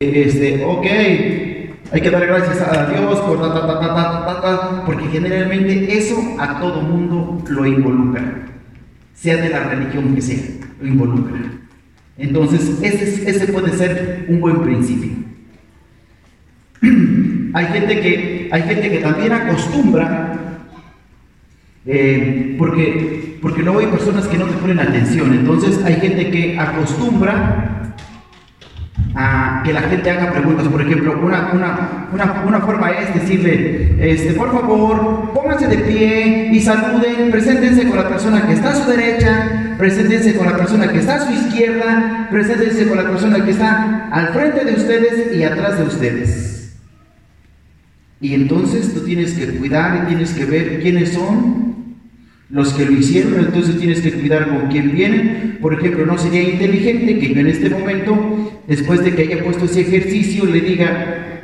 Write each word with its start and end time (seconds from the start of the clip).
este, 0.00 0.64
ok, 0.64 0.86
hay 1.90 2.00
que 2.00 2.10
dar 2.10 2.24
gracias 2.24 2.60
a 2.60 2.86
Dios 2.86 3.18
por 3.18 3.40
ta, 3.40 3.52
ta, 3.52 3.66
ta, 3.66 3.80
ta, 3.80 4.26
ta, 4.26 4.40
ta, 4.40 4.84
porque 4.86 5.08
generalmente 5.08 5.98
eso 5.98 6.36
a 6.38 6.60
todo 6.60 6.82
mundo 6.82 7.42
lo 7.48 7.66
involucra, 7.66 8.46
sea 9.12 9.38
de 9.38 9.48
la 9.48 9.64
religión 9.64 10.14
que 10.14 10.22
sea, 10.22 10.38
lo 10.80 10.86
involucra. 10.86 11.38
Entonces, 12.16 12.78
ese, 12.80 13.28
ese 13.28 13.52
puede 13.52 13.76
ser 13.76 14.26
un 14.28 14.40
buen 14.40 14.62
principio. 14.62 15.10
hay, 17.54 17.66
gente 17.66 18.00
que, 18.00 18.48
hay 18.52 18.62
gente 18.62 18.90
que 18.92 18.98
también 18.98 19.32
acostumbra, 19.32 20.60
eh, 21.86 22.54
porque, 22.56 23.36
porque 23.42 23.64
luego 23.64 23.80
hay 23.80 23.86
personas 23.88 24.28
que 24.28 24.38
no 24.38 24.44
te 24.44 24.58
ponen 24.58 24.78
atención, 24.78 25.34
entonces 25.34 25.84
hay 25.84 25.94
gente 25.94 26.30
que 26.30 26.56
acostumbra 26.56 27.74
a 29.14 29.62
que 29.64 29.72
la 29.72 29.82
gente 29.82 30.10
haga 30.10 30.32
preguntas. 30.32 30.68
Por 30.68 30.82
ejemplo, 30.82 31.18
una, 31.22 31.50
una, 31.52 32.42
una, 32.46 32.60
forma 32.60 32.90
es 32.90 33.14
decirle, 33.14 33.94
este, 33.98 34.34
por 34.34 34.52
favor, 34.52 35.32
pónganse 35.32 35.66
de 35.66 35.78
pie 35.78 36.50
y 36.52 36.60
saluden, 36.60 37.30
preséntense 37.30 37.86
con 37.88 37.96
la 37.96 38.08
persona 38.08 38.46
que 38.46 38.52
está 38.52 38.70
a 38.70 38.76
su 38.76 38.90
derecha, 38.90 39.74
preséntense 39.78 40.36
con 40.36 40.46
la 40.46 40.56
persona 40.56 40.88
que 40.88 40.98
está 40.98 41.16
a 41.16 41.26
su 41.26 41.32
izquierda, 41.32 42.28
preséntense 42.30 42.88
con 42.88 42.98
la 42.98 43.08
persona 43.08 43.44
que 43.44 43.50
está 43.50 44.08
al 44.10 44.28
frente 44.28 44.64
de 44.64 44.74
ustedes 44.74 45.36
y 45.36 45.42
atrás 45.42 45.78
de 45.78 45.84
ustedes. 45.84 46.76
Y 48.20 48.34
entonces 48.34 48.92
tú 48.94 49.00
tienes 49.00 49.34
que 49.34 49.46
cuidar 49.58 50.02
y 50.02 50.08
tienes 50.08 50.32
que 50.32 50.44
ver 50.44 50.80
quiénes 50.80 51.12
son 51.12 51.67
los 52.50 52.72
que 52.72 52.86
lo 52.86 52.92
hicieron, 52.92 53.40
entonces 53.40 53.78
tienes 53.78 54.00
que 54.00 54.12
cuidar 54.12 54.48
con 54.48 54.68
quién 54.68 54.92
vienen. 54.92 55.58
Por 55.60 55.74
ejemplo, 55.74 56.06
no 56.06 56.16
sería 56.16 56.42
inteligente 56.42 57.18
que 57.18 57.34
yo 57.34 57.40
en 57.40 57.46
este 57.48 57.68
momento, 57.68 58.62
después 58.66 59.04
de 59.04 59.14
que 59.14 59.22
haya 59.22 59.44
puesto 59.44 59.66
ese 59.66 59.82
ejercicio, 59.82 60.46
le 60.46 60.60
diga, 60.60 61.42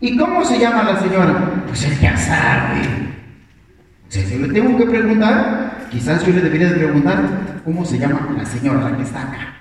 ¿y 0.00 0.16
cómo 0.16 0.44
se 0.44 0.58
llama 0.58 0.82
la 0.82 1.00
señora? 1.00 1.64
Pues 1.66 1.84
él 1.84 1.98
ya 2.00 2.16
sabe. 2.16 2.80
O 4.08 4.10
sea, 4.10 4.24
si 4.24 4.38
le 4.38 4.48
tengo 4.48 4.76
que 4.76 4.86
preguntar, 4.86 5.86
quizás 5.90 6.26
yo 6.26 6.32
le 6.32 6.40
debería 6.40 6.70
de 6.70 6.78
preguntar, 6.78 7.60
¿cómo 7.64 7.84
se 7.84 7.98
llama 7.98 8.34
la 8.36 8.44
señora 8.44 8.90
la 8.90 8.96
que 8.96 9.02
está 9.02 9.22
acá? 9.22 9.54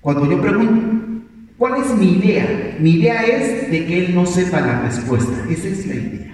Cuando 0.00 0.28
yo 0.28 0.40
pregunto, 0.40 1.24
¿cuál 1.56 1.80
es 1.80 1.94
mi 1.94 2.18
idea? 2.18 2.76
Mi 2.80 2.90
idea 2.96 3.22
es 3.22 3.70
de 3.70 3.86
que 3.86 4.04
él 4.04 4.14
no 4.14 4.26
sepa 4.26 4.60
la 4.60 4.82
respuesta. 4.82 5.32
Esa 5.48 5.68
es 5.68 5.86
la 5.86 5.94
idea. 5.94 6.31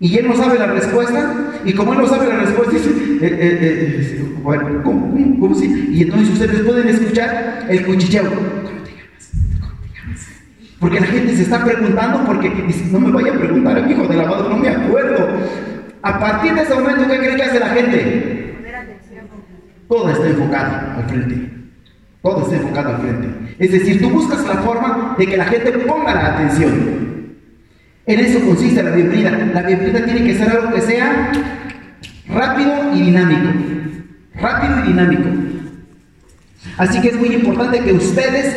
Y 0.00 0.16
él 0.16 0.28
no 0.28 0.36
sabe 0.36 0.58
la 0.58 0.66
respuesta, 0.66 1.52
y 1.64 1.72
como 1.72 1.92
él 1.92 1.98
no 1.98 2.06
sabe 2.06 2.28
la 2.28 2.36
respuesta, 2.36 2.72
dice, 2.72 2.90
eh, 2.90 3.18
eh, 3.20 3.58
eh, 3.60 4.34
bueno, 4.42 4.82
¿cómo, 4.84 5.12
cómo, 5.40 5.54
sí? 5.56 5.88
Y 5.92 6.02
entonces 6.02 6.30
ustedes 6.30 6.60
pueden 6.60 6.88
escuchar 6.88 7.66
el 7.68 7.84
cuchicheo. 7.84 8.24
¿Cómo 8.24 8.40
te 8.84 8.92
llamas? 8.92 9.30
¿Cómo 9.60 9.72
te 9.82 9.88
llamas? 9.88 10.26
Porque 10.78 11.00
la 11.00 11.06
gente 11.06 11.34
se 11.34 11.42
está 11.42 11.64
preguntando, 11.64 12.24
porque 12.26 12.48
dice, 12.48 12.86
no 12.92 13.00
me 13.00 13.10
vaya 13.10 13.34
a 13.34 13.38
preguntar, 13.38 13.90
hijo 13.90 14.06
de 14.06 14.16
la 14.16 14.26
madre, 14.26 14.48
no 14.48 14.56
me 14.56 14.68
acuerdo. 14.68 15.28
A 16.02 16.20
partir 16.20 16.54
de 16.54 16.62
ese 16.62 16.74
momento, 16.74 17.08
¿qué 17.08 17.18
cree 17.18 17.36
que 17.36 17.42
hace 17.42 17.58
la 17.58 17.68
gente? 17.70 18.54
Todo 19.88 20.10
está 20.10 20.28
enfocado 20.28 20.96
al 20.96 21.08
frente. 21.08 21.50
Todo 22.22 22.42
está 22.42 22.56
enfocado 22.56 22.90
al 22.90 23.00
frente. 23.00 23.56
Es 23.58 23.72
decir, 23.72 24.00
tú 24.00 24.10
buscas 24.10 24.46
la 24.46 24.62
forma 24.62 25.16
de 25.18 25.26
que 25.26 25.36
la 25.36 25.46
gente 25.46 25.72
ponga 25.72 26.14
la 26.14 26.34
atención. 26.34 27.07
En 28.08 28.20
eso 28.20 28.40
consiste 28.40 28.82
la 28.82 28.90
bienvenida. 28.92 29.30
La 29.52 29.62
bienvenida 29.62 30.02
tiene 30.02 30.24
que 30.24 30.34
ser 30.34 30.48
algo 30.48 30.72
que 30.72 30.80
sea 30.80 31.30
rápido 32.26 32.96
y 32.96 33.02
dinámico. 33.02 33.50
Rápido 34.34 34.80
y 34.82 34.88
dinámico. 34.88 35.28
Así 36.78 37.02
que 37.02 37.08
es 37.08 37.16
muy 37.16 37.28
importante 37.34 37.80
que 37.80 37.92
ustedes 37.92 38.56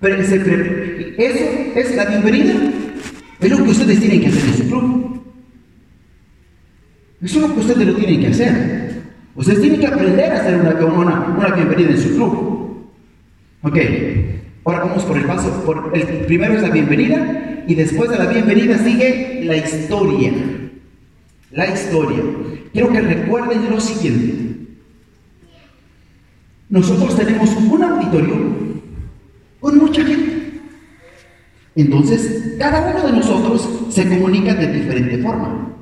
se 0.00 1.14
Eso 1.16 1.44
es 1.76 1.94
la 1.94 2.06
bienvenida. 2.06 2.54
Es 3.38 3.50
lo 3.50 3.56
que 3.58 3.70
ustedes 3.70 4.00
tienen 4.00 4.20
que 4.20 4.26
hacer 4.26 4.44
en 4.44 4.56
su 4.56 4.66
club. 4.66 5.22
Eso 7.22 7.36
es 7.36 7.48
lo 7.48 7.54
que 7.54 7.60
ustedes 7.60 7.86
lo 7.86 7.94
tienen 7.94 8.20
que 8.20 8.26
hacer. 8.26 9.02
Ustedes 9.36 9.60
tienen 9.60 9.78
que 9.78 9.86
aprender 9.86 10.32
a 10.32 10.40
hacer 10.40 10.56
una, 10.56 11.34
una, 11.38 11.54
bienvenida 11.54 11.90
en 11.90 11.98
su 12.02 12.16
club. 12.16 12.90
Ok. 13.62 13.78
Ahora 14.64 14.80
vamos 14.80 15.04
por 15.04 15.16
el 15.16 15.24
paso. 15.24 15.50
Por 15.64 15.90
el 15.94 16.06
primero 16.26 16.54
es 16.54 16.62
la 16.62 16.70
bienvenida 16.70 17.64
y 17.66 17.74
después 17.74 18.10
de 18.10 18.18
la 18.18 18.26
bienvenida 18.26 18.78
sigue 18.78 19.42
la 19.44 19.56
historia. 19.56 20.32
La 21.50 21.66
historia. 21.66 22.22
Quiero 22.72 22.92
que 22.92 23.00
recuerden 23.00 23.70
lo 23.70 23.80
siguiente. 23.80 24.50
Nosotros 26.68 27.16
tenemos 27.16 27.50
un 27.50 27.82
auditorio 27.82 28.36
con 29.58 29.78
mucha 29.78 30.04
gente. 30.04 30.60
Entonces, 31.74 32.54
cada 32.58 32.90
uno 32.90 33.06
de 33.06 33.12
nosotros 33.12 33.68
se 33.90 34.08
comunica 34.08 34.54
de 34.54 34.72
diferente 34.72 35.18
forma. 35.18 35.74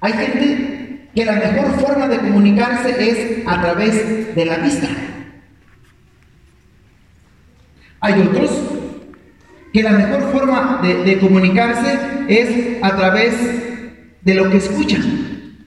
Hay 0.00 0.12
gente 0.12 1.08
que 1.14 1.24
la 1.24 1.32
mejor 1.32 1.80
forma 1.80 2.08
de 2.08 2.18
comunicarse 2.18 2.94
es 2.98 3.46
a 3.46 3.62
través 3.62 4.34
de 4.34 4.44
la 4.44 4.58
vista. 4.58 4.88
Hay 8.04 8.20
otros 8.20 8.50
que 9.72 9.82
la 9.82 9.92
mejor 9.92 10.30
forma 10.30 10.82
de, 10.82 11.18
comunicarse 11.18 11.98
es 12.28 12.82
a 12.82 12.94
través 12.96 13.34
de 14.20 14.34
lo 14.34 14.50
que 14.50 14.58
escuchan. 14.58 15.64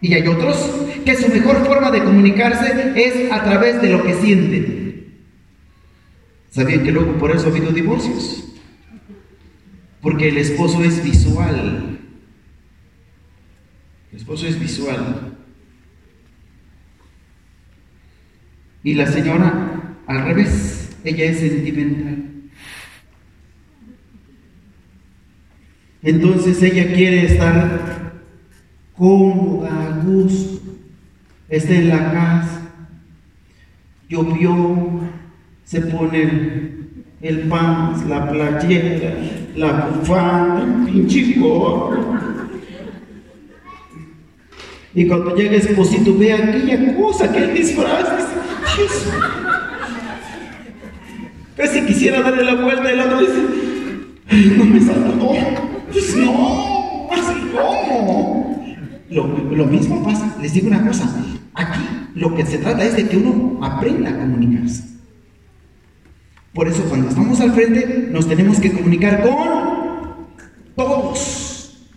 Y 0.00 0.14
hay 0.14 0.28
otros 0.28 0.56
que 1.04 1.16
su 1.16 1.28
mejor 1.28 1.66
forma 1.66 1.90
de 1.90 2.04
comunicarse 2.04 2.92
es 2.94 3.32
a 3.32 3.42
través 3.42 3.82
de 3.82 3.88
lo 3.88 4.04
que 4.04 4.14
sienten. 4.14 5.24
¿Sabían 6.50 6.84
que 6.84 6.92
luego 6.92 7.14
por 7.14 7.32
eso 7.32 7.48
ha 7.48 7.50
habido 7.50 7.72
divorcios? 7.72 8.44
Porque 10.00 10.28
el 10.28 10.38
esposo 10.38 10.84
es 10.84 11.02
visual. 11.02 11.98
El 14.12 14.16
esposo 14.16 14.46
es 14.46 14.60
visual. 14.60 15.36
Y 18.84 18.94
la 18.94 19.08
señora 19.08 19.77
al 20.08 20.24
revés. 20.24 20.96
Ella 21.04 21.26
es 21.26 21.38
sentimental. 21.38 22.24
Entonces 26.02 26.62
ella 26.62 26.92
quiere 26.92 27.26
estar 27.26 28.12
cómoda, 28.96 29.68
a 29.68 30.04
gusto, 30.04 30.60
está 31.48 31.74
en 31.74 31.88
la 31.88 32.12
casa, 32.12 32.72
llovió, 34.08 35.00
se 35.64 35.80
pone 35.82 36.72
el 37.20 37.40
pan, 37.48 38.08
la 38.08 38.30
playera, 38.30 39.14
la 39.56 39.88
bufanda, 39.88 40.62
el 40.62 40.92
pinche 40.92 41.36
Y 44.94 45.06
cuando 45.06 45.36
llega 45.36 45.56
esposito, 45.56 46.16
ve 46.16 46.32
aquella 46.32 46.96
cosa, 46.96 47.30
que 47.30 47.38
el 47.38 47.54
disfraz. 47.54 48.28
Casi 51.58 51.80
quisiera 51.82 52.22
darle 52.22 52.44
la 52.44 52.54
vuelta 52.54 52.88
y 52.88 52.92
el 52.92 53.00
otro 53.00 53.18
dice, 53.18 54.56
no 54.56 54.64
me 54.64 54.78
no, 54.78 55.30
pues 55.92 56.16
no, 56.16 57.08
así 57.10 57.50
cómo. 57.52 58.64
Lo, 59.10 59.26
lo 59.26 59.66
mismo 59.66 60.04
pasa, 60.04 60.36
les 60.40 60.52
digo 60.52 60.68
una 60.68 60.86
cosa, 60.86 61.12
aquí 61.54 61.80
lo 62.14 62.32
que 62.36 62.46
se 62.46 62.58
trata 62.58 62.84
es 62.84 62.94
de 62.94 63.08
que 63.08 63.16
uno 63.16 63.58
aprenda 63.60 64.10
a 64.10 64.18
comunicarse. 64.18 64.84
Por 66.54 66.68
eso 66.68 66.84
cuando 66.84 67.08
estamos 67.08 67.40
al 67.40 67.52
frente 67.52 68.08
nos 68.12 68.28
tenemos 68.28 68.60
que 68.60 68.70
comunicar 68.70 69.22
con 69.22 70.28
todos. 70.76 71.88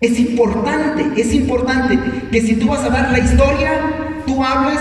Es 0.00 0.18
importante, 0.18 1.20
es 1.20 1.34
importante 1.34 1.98
que 2.32 2.40
si 2.40 2.56
tú 2.56 2.68
vas 2.68 2.82
a 2.84 2.88
dar 2.88 3.12
la 3.12 3.18
historia, 3.18 4.22
tú 4.26 4.42
hables 4.42 4.80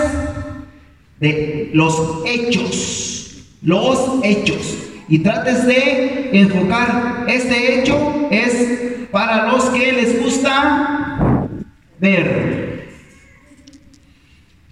de 1.19 1.71
los 1.73 2.23
hechos 2.25 3.04
los 3.65 4.23
hechos. 4.23 4.77
Y 5.07 5.19
trates 5.19 5.67
de 5.67 6.29
enfocar, 6.33 7.25
este 7.27 7.79
hecho 7.79 8.27
es 8.31 9.07
para 9.11 9.51
los 9.51 9.65
que 9.65 9.91
les 9.91 10.23
gusta 10.23 11.47
ver. 11.99 12.89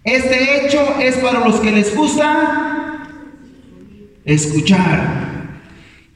Este 0.04 0.66
hecho 0.66 0.96
es 1.00 1.18
para 1.18 1.46
los 1.48 1.60
que 1.60 1.72
les 1.72 1.96
gusta 1.96 3.08
escuchar. 4.26 5.24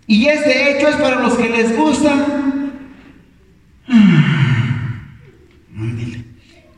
Y 0.07 0.27
este 0.27 0.71
hecho 0.71 0.87
es 0.87 0.95
para 0.95 1.21
los 1.21 1.35
que 1.35 1.49
les 1.49 1.77
gusta... 1.77 2.43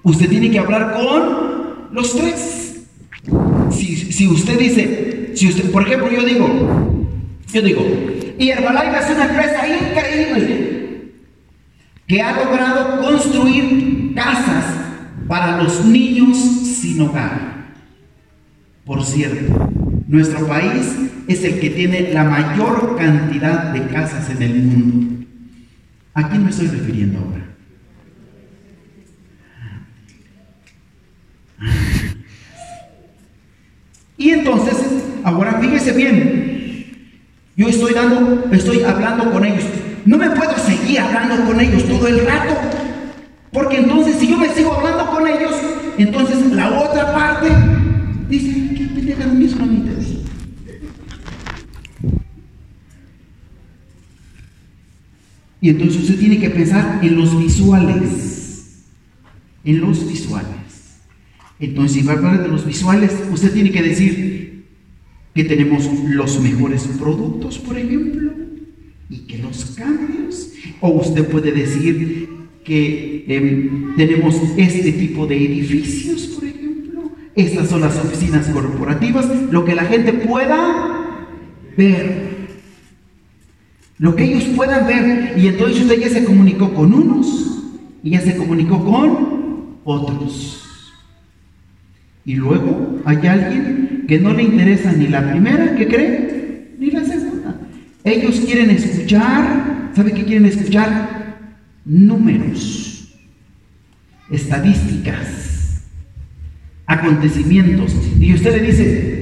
Usted 0.04 0.30
tiene 0.30 0.50
que 0.50 0.60
hablar 0.60 0.94
con 0.94 1.90
los 1.92 2.16
tres. 2.16 2.69
Si, 3.72 3.96
si 3.96 4.28
usted 4.28 4.60
dice, 4.60 5.32
si 5.36 5.48
usted, 5.48 5.72
por 5.72 5.84
ejemplo, 5.84 6.10
yo 6.12 6.24
digo, 6.26 7.08
yo 7.52 7.62
digo, 7.62 7.86
y 8.38 8.50
Herbalife 8.50 8.98
es 8.98 9.16
una 9.16 9.26
empresa 9.26 9.68
increíble 9.68 11.12
que 12.08 12.22
ha 12.22 12.44
logrado 12.44 13.02
construir 13.02 14.14
casas 14.16 14.66
para 15.28 15.62
los 15.62 15.86
niños 15.86 16.38
sin 16.38 17.02
hogar. 17.02 17.74
Por 18.86 19.06
cierto, 19.06 19.70
nuestro 20.08 20.48
país 20.48 20.96
es 21.28 21.44
el 21.44 21.60
que 21.60 21.70
tiene 21.70 22.12
la 22.12 22.24
mayor 22.24 22.96
cantidad 22.98 23.72
de 23.72 23.86
casas 23.88 24.30
en 24.32 24.42
el 24.42 24.56
mundo. 24.56 25.26
¿A 26.16 26.28
quién 26.30 26.44
me 26.44 26.50
estoy 26.50 26.68
refiriendo 26.68 27.20
ahora? 27.20 27.49
Y 34.20 34.32
entonces, 34.32 34.76
ahora 35.24 35.60
fíjese 35.60 35.94
bien, 35.94 36.86
yo 37.56 37.70
estoy 37.70 37.94
dando, 37.94 38.46
estoy 38.52 38.84
hablando 38.84 39.32
con 39.32 39.46
ellos. 39.46 39.64
No 40.06 40.18
me 40.18 40.30
puedo 40.30 40.56
seguir 40.58 41.00
hablando 41.00 41.46
con 41.46 41.60
ellos 41.60 41.86
todo 41.86 42.08
el 42.08 42.26
rato, 42.26 42.54
porque 43.54 43.78
entonces 43.78 44.18
si 44.20 44.28
yo 44.28 44.38
me 44.38 44.50
sigo 44.50 44.74
hablando 44.74 45.10
con 45.10 45.26
ellos, 45.26 45.56
entonces 45.98 46.52
la 46.52 46.70
otra 46.82 47.14
parte 47.14 47.48
dice, 48.30 48.54
¿qué 48.76 49.26
mismo 49.26 49.64
a 49.64 49.68
mí? 49.68 49.86
Y 55.62 55.70
entonces 55.70 56.04
usted 56.04 56.20
tiene 56.20 56.40
que 56.40 56.50
pensar 56.50 57.00
en 57.02 57.18
los 57.18 57.38
visuales, 57.38 58.86
en 59.64 59.82
los 59.82 60.08
visuales. 60.08 60.59
Entonces, 61.60 61.98
si 61.98 62.08
va 62.08 62.14
a 62.14 62.18
hablar 62.18 62.42
de 62.42 62.48
los 62.48 62.66
visuales, 62.66 63.12
usted 63.32 63.52
tiene 63.52 63.72
que 63.72 63.82
decir 63.82 64.64
que 65.34 65.44
tenemos 65.44 65.88
los 66.08 66.40
mejores 66.42 66.84
productos, 67.00 67.60
por 67.60 67.78
ejemplo, 67.78 68.32
y 69.10 69.18
que 69.20 69.40
los 69.40 69.66
cambios. 69.76 70.54
O 70.80 70.90
usted 70.90 71.26
puede 71.28 71.52
decir 71.52 72.30
que 72.64 73.26
em, 73.28 73.96
tenemos 73.96 74.36
este 74.58 74.92
tipo 74.94 75.28
de 75.28 75.36
edificios, 75.36 76.28
por 76.28 76.46
ejemplo. 76.46 77.12
Estas 77.36 77.70
son 77.70 77.82
las 77.82 77.98
oficinas 77.98 78.48
corporativas, 78.48 79.28
lo 79.52 79.66
que 79.66 79.76
la 79.76 79.86
gente 79.86 80.14
pueda 80.14 81.28
ver. 81.78 82.30
Lo 83.98 84.16
que 84.16 84.24
ellos 84.24 84.46
puedan 84.56 84.88
ver. 84.88 85.38
Y 85.38 85.48
entonces 85.48 85.82
usted 85.82 86.00
ya 86.00 86.10
se 86.10 86.24
comunicó 86.24 86.74
con 86.74 86.94
unos 86.94 87.64
y 88.02 88.12
ya 88.12 88.22
se 88.22 88.36
comunicó 88.38 88.84
con 88.84 89.80
otros. 89.84 90.59
Y 92.26 92.36
luego 92.36 93.00
hay 93.06 93.26
alguien 93.28 94.06
que 94.08 94.20
no 94.20 94.34
le 94.34 94.44
interesa 94.44 94.92
ni 94.92 95.08
la 95.08 95.32
primera, 95.32 95.76
¿qué 95.76 95.88
cree? 95.88 96.76
Ni 96.78 96.92
la 96.92 97.04
segunda. 97.04 97.60
Ellos 98.04 98.42
quieren 98.46 98.70
escuchar, 98.70 99.92
¿sabe 99.96 100.14
qué 100.14 100.24
quieren 100.24 100.46
escuchar? 100.46 101.38
Números, 101.86 103.16
estadísticas, 104.32 105.84
acontecimientos. 106.86 107.96
Y 108.20 108.34
usted 108.34 108.58
le 108.58 108.68
dice, 108.68 109.20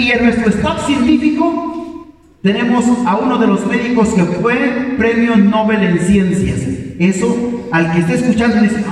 y 0.00 0.10
en 0.12 0.24
nuestro 0.24 0.48
stock 0.48 0.86
científico 0.86 2.08
tenemos 2.42 2.84
a 3.06 3.16
uno 3.16 3.36
de 3.38 3.46
los 3.46 3.66
médicos 3.66 4.08
que 4.10 4.22
fue 4.22 4.94
premio 4.96 5.36
Nobel 5.36 5.82
en 5.82 5.98
ciencias. 5.98 6.60
Eso, 6.98 7.68
al 7.70 7.92
que 7.92 8.00
esté 8.00 8.14
escuchando, 8.14 8.62
dice, 8.62 8.82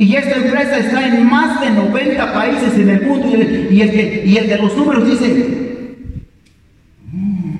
y 0.00 0.16
esta 0.16 0.34
empresa 0.36 0.78
está 0.78 1.06
en 1.08 1.26
más 1.28 1.60
de 1.60 1.72
90 1.72 2.32
países 2.32 2.72
en 2.72 2.88
el 2.88 3.02
mundo 3.02 3.36
y 3.70 3.82
el, 3.82 4.48
de 4.48 4.56
los 4.56 4.74
números 4.74 5.06
dice, 5.06 5.98
mm". 7.12 7.56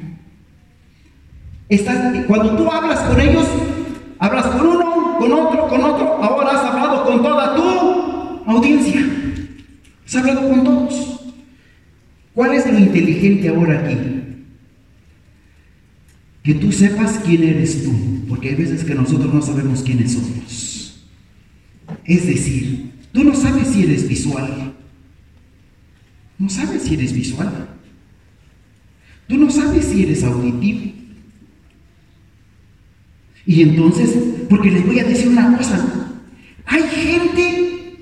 cuando 2.27 2.57
tú 2.57 2.73
hablas 2.73 3.01
con 3.01 3.21
ellos, 3.21 3.47
hablas 4.19 4.47
con 4.47 4.67
uno, 4.67 5.19
con 5.19 5.33
otro, 5.35 5.69
con 5.69 5.85
otro, 5.85 6.07
ahora 6.25 6.53
has 6.53 6.65
hablado 6.65 7.05
con 7.05 7.23
toda 7.23 7.55
tu 7.57 8.51
audiencia. 8.51 9.07
Has 10.07 10.17
hablado 10.17 10.49
con 10.49 10.65
todos. 10.65 11.21
¿Cuál 12.35 12.55
es 12.55 12.73
lo 12.73 12.79
inteligente 12.79 13.51
ahora 13.51 13.81
aquí? 13.81 13.99
Que 16.43 16.55
tú 16.55 16.73
sepas 16.73 17.21
quién 17.23 17.43
eres 17.43 17.85
tú, 17.85 17.93
porque 18.31 18.49
hay 18.49 18.55
veces 18.55 18.83
que 18.83 18.95
nosotros 18.95 19.35
no 19.35 19.43
sabemos 19.43 19.83
quiénes 19.83 20.15
somos. 20.15 20.90
Es 22.05 22.27
decir, 22.27 22.93
tú 23.13 23.25
no 23.25 23.35
sabes 23.35 23.69
si 23.69 23.85
eres 23.85 24.09
visual. 24.09 24.75
No 26.39 26.49
sabes 26.49 26.83
si 26.83 26.95
eres 26.95 27.13
visual. 27.13 27.69
Tú 29.27 29.37
no 29.37 29.51
sabes 29.51 29.85
si 29.85 30.03
eres 30.03 30.25
auditivo. 30.25 30.93
Y 33.47 33.63
entonces, 33.63 34.17
porque 34.49 34.71
les 34.71 34.87
voy 34.87 34.99
a 35.01 35.05
decir 35.05 35.29
una 35.29 35.57
cosa, 35.57 35.85
hay 36.67 36.83
gente 36.83 37.97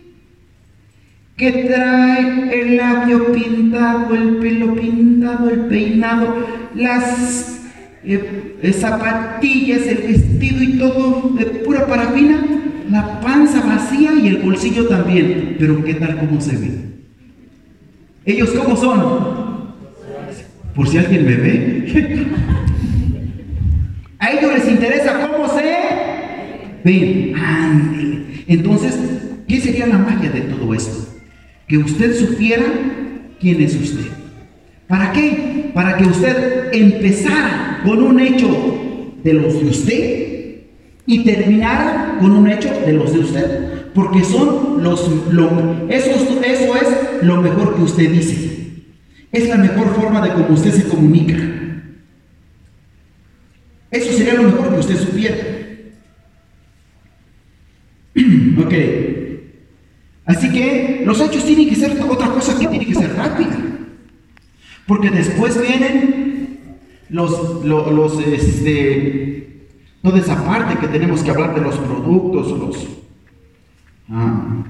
que 1.36 1.52
trae 1.52 2.60
el 2.60 2.76
labio 2.76 3.32
pintado, 3.32 4.14
el 4.14 4.36
pelo 4.38 4.74
pintado, 4.74 5.50
el 5.50 5.60
peinado, 5.66 6.46
las 6.74 7.60
eh, 8.04 8.72
zapatillas, 8.72 9.86
el 9.86 9.98
vestido 9.98 10.62
y 10.62 10.78
todo 10.78 11.30
de 11.38 11.44
pura 11.46 11.86
parafina, 11.86 12.44
la 12.90 13.20
panza 13.20 13.60
vacía 13.60 14.12
y 14.14 14.28
el 14.28 14.38
bolsillo 14.38 14.86
también. 14.86 15.56
Pero 15.58 15.84
¿qué 15.84 15.94
tal 15.94 16.18
cómo 16.18 16.40
se 16.40 16.56
ve? 16.56 16.70
¿Ellos 18.24 18.50
cómo 18.50 18.76
son? 18.76 19.68
Por 20.74 20.88
si 20.88 20.98
alguien 20.98 21.24
me 21.24 21.34
ve. 21.34 22.26
A 24.18 24.32
ellos 24.32 24.52
les 24.52 24.68
interesa 24.68 25.28
cómo 25.28 25.48
se 25.48 25.62
ven. 25.62 27.34
Entonces, 28.46 28.98
¿qué 29.46 29.60
sería 29.60 29.86
la 29.86 29.98
magia 29.98 30.30
de 30.30 30.40
todo 30.42 30.74
esto? 30.74 31.14
Que 31.66 31.78
usted 31.78 32.14
supiera 32.14 32.64
quién 33.40 33.60
es 33.62 33.74
usted. 33.74 34.06
¿Para 34.86 35.12
qué? 35.12 35.70
Para 35.74 35.96
que 35.96 36.04
usted 36.04 36.72
empezara 36.72 37.80
con 37.84 38.02
un 38.02 38.18
hecho 38.20 39.14
de 39.22 39.32
los 39.34 39.60
de 39.60 39.66
usted 39.66 40.27
y 41.08 41.24
terminar 41.24 42.18
con 42.20 42.32
un 42.32 42.46
hecho 42.48 42.68
de 42.68 42.92
los 42.92 43.14
de 43.14 43.18
usted. 43.20 43.92
Porque 43.94 44.22
son 44.22 44.84
los, 44.84 45.08
lo, 45.32 45.88
eso, 45.88 46.10
eso 46.10 46.76
es 46.76 47.22
lo 47.22 47.40
mejor 47.40 47.74
que 47.74 47.82
usted 47.82 48.10
dice. 48.10 48.84
Es 49.32 49.48
la 49.48 49.56
mejor 49.56 49.94
forma 49.94 50.20
de 50.20 50.34
cómo 50.34 50.50
usted 50.50 50.70
se 50.70 50.86
comunica. 50.86 51.36
Eso 53.90 54.12
sería 54.12 54.34
lo 54.34 54.42
mejor 54.42 54.74
que 54.74 54.80
usted 54.80 54.98
supiera. 54.98 55.36
ok. 58.66 58.74
Así 60.26 60.52
que 60.52 61.04
los 61.06 61.18
hechos 61.22 61.46
tienen 61.46 61.70
que 61.70 61.76
ser 61.76 61.98
otra 62.02 62.28
cosa 62.28 62.58
que 62.58 62.66
tiene 62.66 62.84
que 62.84 62.94
ser 62.94 63.16
rápida. 63.16 63.56
Porque 64.86 65.08
después 65.08 65.58
vienen 65.58 66.58
los, 67.08 67.64
los, 67.64 67.92
los 67.92 68.20
este, 68.26 69.37
Toda 70.02 70.18
esa 70.18 70.44
parte 70.44 70.78
que 70.78 70.88
tenemos 70.88 71.22
que 71.22 71.30
hablar 71.30 71.54
de 71.54 71.60
los 71.60 71.76
productos, 71.76 72.58
los, 72.58 72.88
ah, 74.10 74.64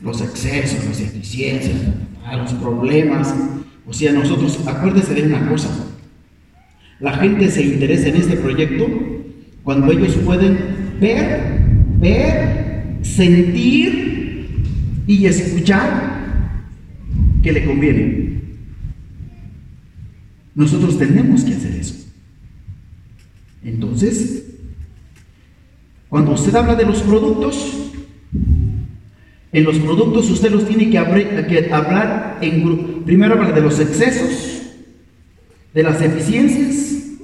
los 0.00 0.20
excesos, 0.20 0.84
las 0.84 1.00
eficiencias, 1.00 1.76
ah, 2.24 2.36
los 2.36 2.52
problemas. 2.54 3.34
O 3.86 3.92
sea, 3.92 4.12
nosotros, 4.12 4.58
acuérdense 4.66 5.14
de 5.14 5.22
una 5.22 5.48
cosa, 5.48 5.68
la 6.98 7.12
gente 7.18 7.50
se 7.50 7.62
interesa 7.62 8.08
en 8.08 8.16
este 8.16 8.36
proyecto 8.36 8.86
cuando 9.62 9.92
ellos 9.92 10.14
pueden 10.24 10.58
ver, 11.00 11.60
ver, 11.98 12.96
sentir 13.02 14.64
y 15.06 15.26
escuchar 15.26 16.24
que 17.42 17.52
le 17.52 17.64
conviene. 17.64 18.40
Nosotros 20.54 20.98
tenemos 20.98 21.44
que 21.44 21.54
hacer 21.54 21.74
eso. 21.76 21.94
Entonces, 23.62 24.45
cuando 26.16 26.32
usted 26.32 26.54
habla 26.54 26.74
de 26.74 26.86
los 26.86 27.02
productos, 27.02 27.90
en 29.52 29.64
los 29.64 29.78
productos 29.80 30.30
usted 30.30 30.50
los 30.50 30.66
tiene 30.66 30.88
que, 30.88 30.96
hablar 30.96 32.38
en 32.40 32.64
grupo. 32.64 33.04
Primero 33.04 33.34
habla 33.34 33.52
de 33.52 33.60
los 33.60 33.78
excesos, 33.78 34.62
de 35.74 35.82
las 35.82 36.00
eficiencias, 36.00 37.18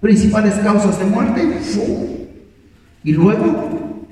principales 0.00 0.54
causas 0.62 0.96
de 0.96 1.06
muerte, 1.06 1.42
y 3.02 3.12
luego 3.14 4.06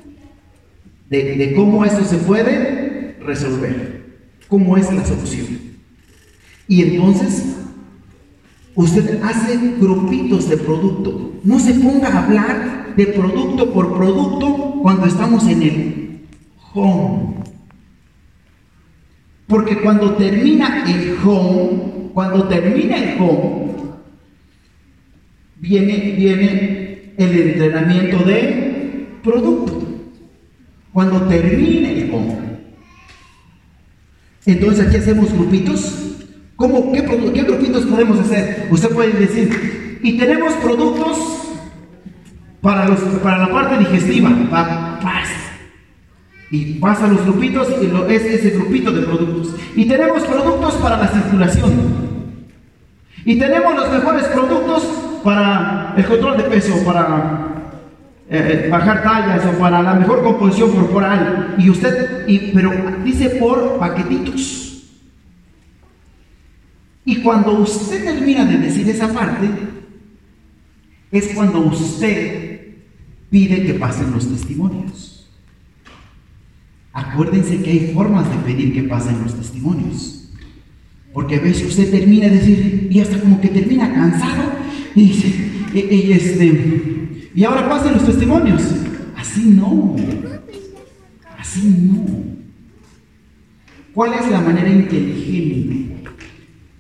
de, 1.08 1.36
de 1.36 1.54
cómo 1.54 1.84
esto 1.84 2.04
se 2.04 2.16
puede 2.16 3.14
resolver, 3.20 4.02
cómo 4.48 4.76
es 4.76 4.92
la 4.92 5.06
solución. 5.06 5.60
Y 6.66 6.82
entonces 6.82 7.54
usted 8.74 9.22
hace 9.22 9.56
grupitos 9.78 10.48
de 10.48 10.56
producto. 10.56 11.34
No 11.44 11.60
se 11.60 11.74
ponga 11.74 12.08
a 12.08 12.24
hablar 12.24 12.83
de 12.96 13.06
producto 13.08 13.72
por 13.72 13.96
producto 13.96 14.80
cuando 14.82 15.06
estamos 15.06 15.46
en 15.48 15.62
el 15.62 16.20
home. 16.72 17.34
Porque 19.46 19.80
cuando 19.80 20.14
termina 20.14 20.84
el 20.90 21.16
home, 21.24 22.10
cuando 22.12 22.48
termina 22.48 22.96
el 22.96 23.20
home, 23.20 23.74
viene, 25.56 26.14
viene 26.16 27.12
el 27.16 27.40
entrenamiento 27.40 28.18
de 28.24 29.06
producto. 29.22 29.82
Cuando 30.92 31.22
termine 31.22 32.02
el 32.02 32.14
home. 32.14 32.38
Entonces 34.46 34.86
aquí 34.86 34.96
hacemos 34.96 35.32
grupitos. 35.32 36.00
¿Cómo, 36.56 36.92
qué, 36.92 37.02
qué, 37.02 37.42
grupitos 37.42 37.84
podemos 37.86 38.18
hacer? 38.20 38.68
Usted 38.70 38.90
puede 38.90 39.12
decir, 39.12 39.98
y 40.02 40.16
tenemos 40.16 40.52
productos 40.54 41.43
para, 42.64 42.88
los, 42.88 42.99
para 43.23 43.38
la 43.38 43.50
parte 43.50 43.76
digestiva, 43.76 44.30
para 44.50 44.99
paz. 44.99 45.28
Y 46.50 46.78
pasa 46.78 47.06
los 47.06 47.23
grupitos 47.23 47.68
y 47.68 48.12
es 48.12 48.23
ese 48.25 48.50
grupito 48.56 48.90
de 48.90 49.02
productos. 49.02 49.54
Y 49.76 49.85
tenemos 49.85 50.23
productos 50.23 50.75
para 50.76 50.97
la 50.97 51.09
circulación. 51.09 51.73
Y 53.26 53.38
tenemos 53.38 53.75
los 53.75 53.90
mejores 53.90 54.25
productos 54.28 54.83
para 55.23 55.92
el 55.94 56.06
control 56.06 56.38
de 56.38 56.44
peso, 56.44 56.83
para 56.87 57.49
eh, 58.30 58.68
bajar 58.71 59.02
tallas 59.02 59.44
o 59.44 59.59
para 59.59 59.83
la 59.83 59.94
mejor 59.94 60.23
composición 60.23 60.73
corporal. 60.73 61.56
Y 61.59 61.68
usted, 61.68 62.25
pero 62.54 62.73
dice 63.04 63.28
por 63.38 63.78
paquetitos. 63.78 64.88
Y 67.04 67.16
cuando 67.16 67.59
usted 67.59 68.04
termina 68.04 68.47
de 68.47 68.56
decir 68.56 68.88
esa 68.88 69.09
parte, 69.09 69.50
es 71.12 71.28
cuando 71.35 71.59
usted 71.61 72.43
pide 73.34 73.66
que 73.66 73.74
pasen 73.74 74.12
los 74.12 74.28
testimonios. 74.28 75.28
Acuérdense 76.92 77.60
que 77.60 77.70
hay 77.70 77.92
formas 77.92 78.30
de 78.30 78.36
pedir 78.36 78.72
que 78.72 78.84
pasen 78.84 79.24
los 79.24 79.34
testimonios. 79.34 80.30
Porque 81.12 81.34
a 81.34 81.40
veces 81.40 81.66
usted 81.66 81.90
termina 81.90 82.28
de 82.28 82.36
decir, 82.38 82.88
y 82.92 83.00
hasta 83.00 83.18
como 83.18 83.40
que 83.40 83.48
termina 83.48 83.92
cansado, 83.92 84.52
y 84.94 85.08
dice, 85.08 85.50
y 85.74 86.12
este, 86.12 87.30
y 87.34 87.42
ahora 87.42 87.68
pasen 87.68 87.94
los 87.94 88.06
testimonios. 88.06 88.62
Así 89.16 89.46
no. 89.46 89.96
Así 91.36 91.88
no. 91.90 92.06
¿Cuál 93.94 94.14
es 94.14 94.30
la 94.30 94.42
manera 94.42 94.70
inteligente? 94.70 95.96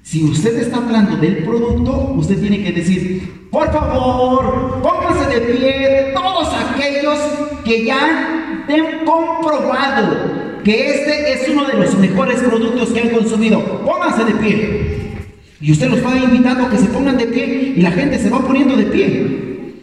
Si 0.04 0.22
usted 0.22 0.56
está 0.60 0.76
hablando 0.76 1.16
del 1.16 1.38
producto, 1.42 2.14
usted 2.16 2.38
tiene 2.38 2.62
que 2.62 2.70
decir, 2.70 3.43
por 3.54 3.70
favor, 3.70 4.82
pónganse 4.82 5.38
de 5.38 5.40
pie 5.42 6.10
todos 6.12 6.48
aquellos 6.52 7.16
que 7.64 7.84
ya 7.84 8.64
han 8.68 9.04
comprobado 9.04 10.60
que 10.64 10.90
este 10.90 11.32
es 11.32 11.48
uno 11.50 11.64
de 11.64 11.74
los 11.74 11.96
mejores 11.98 12.40
productos 12.40 12.88
que 12.88 13.00
han 13.00 13.10
consumido. 13.10 13.62
Pónganse 13.84 14.24
de 14.24 14.32
pie. 14.32 15.14
Y 15.60 15.70
usted 15.70 15.88
los 15.88 16.04
va 16.04 16.16
invitando 16.16 16.66
a 16.66 16.70
que 16.70 16.78
se 16.78 16.86
pongan 16.86 17.16
de 17.16 17.26
pie 17.26 17.74
y 17.76 17.80
la 17.80 17.92
gente 17.92 18.18
se 18.18 18.28
va 18.28 18.40
poniendo 18.40 18.74
de 18.74 18.86
pie. 18.86 19.74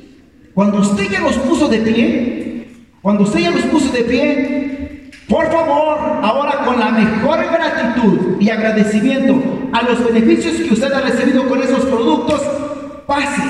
Cuando 0.54 0.80
usted 0.80 1.10
ya 1.10 1.22
los 1.22 1.38
puso 1.38 1.70
de 1.70 1.78
pie, 1.78 2.68
cuando 3.02 3.24
usted 3.24 3.40
ya 3.40 3.52
los 3.52 3.64
puso 3.64 3.90
de 3.94 4.02
pie, 4.02 5.12
por 5.30 5.50
favor, 5.50 5.98
ahora 6.22 6.66
con 6.66 6.78
la 6.78 6.90
mejor 6.90 7.40
gratitud 7.40 8.36
y 8.38 8.50
agradecimiento 8.50 9.42
a 9.72 9.82
los 9.84 10.04
beneficios 10.04 10.56
que 10.56 10.74
usted 10.74 10.92
ha 10.92 11.00
recibido 11.00 11.48
con 11.48 11.64
esos 11.64 11.86
productos, 11.86 12.42
pase, 13.12 13.42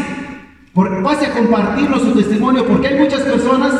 por, 0.73 1.03
pase 1.03 1.27
a 1.27 1.33
compartirnos 1.33 2.01
su 2.01 2.13
testimonio, 2.13 2.65
porque 2.65 2.87
hay 2.87 2.99
muchas 2.99 3.21
personas 3.21 3.73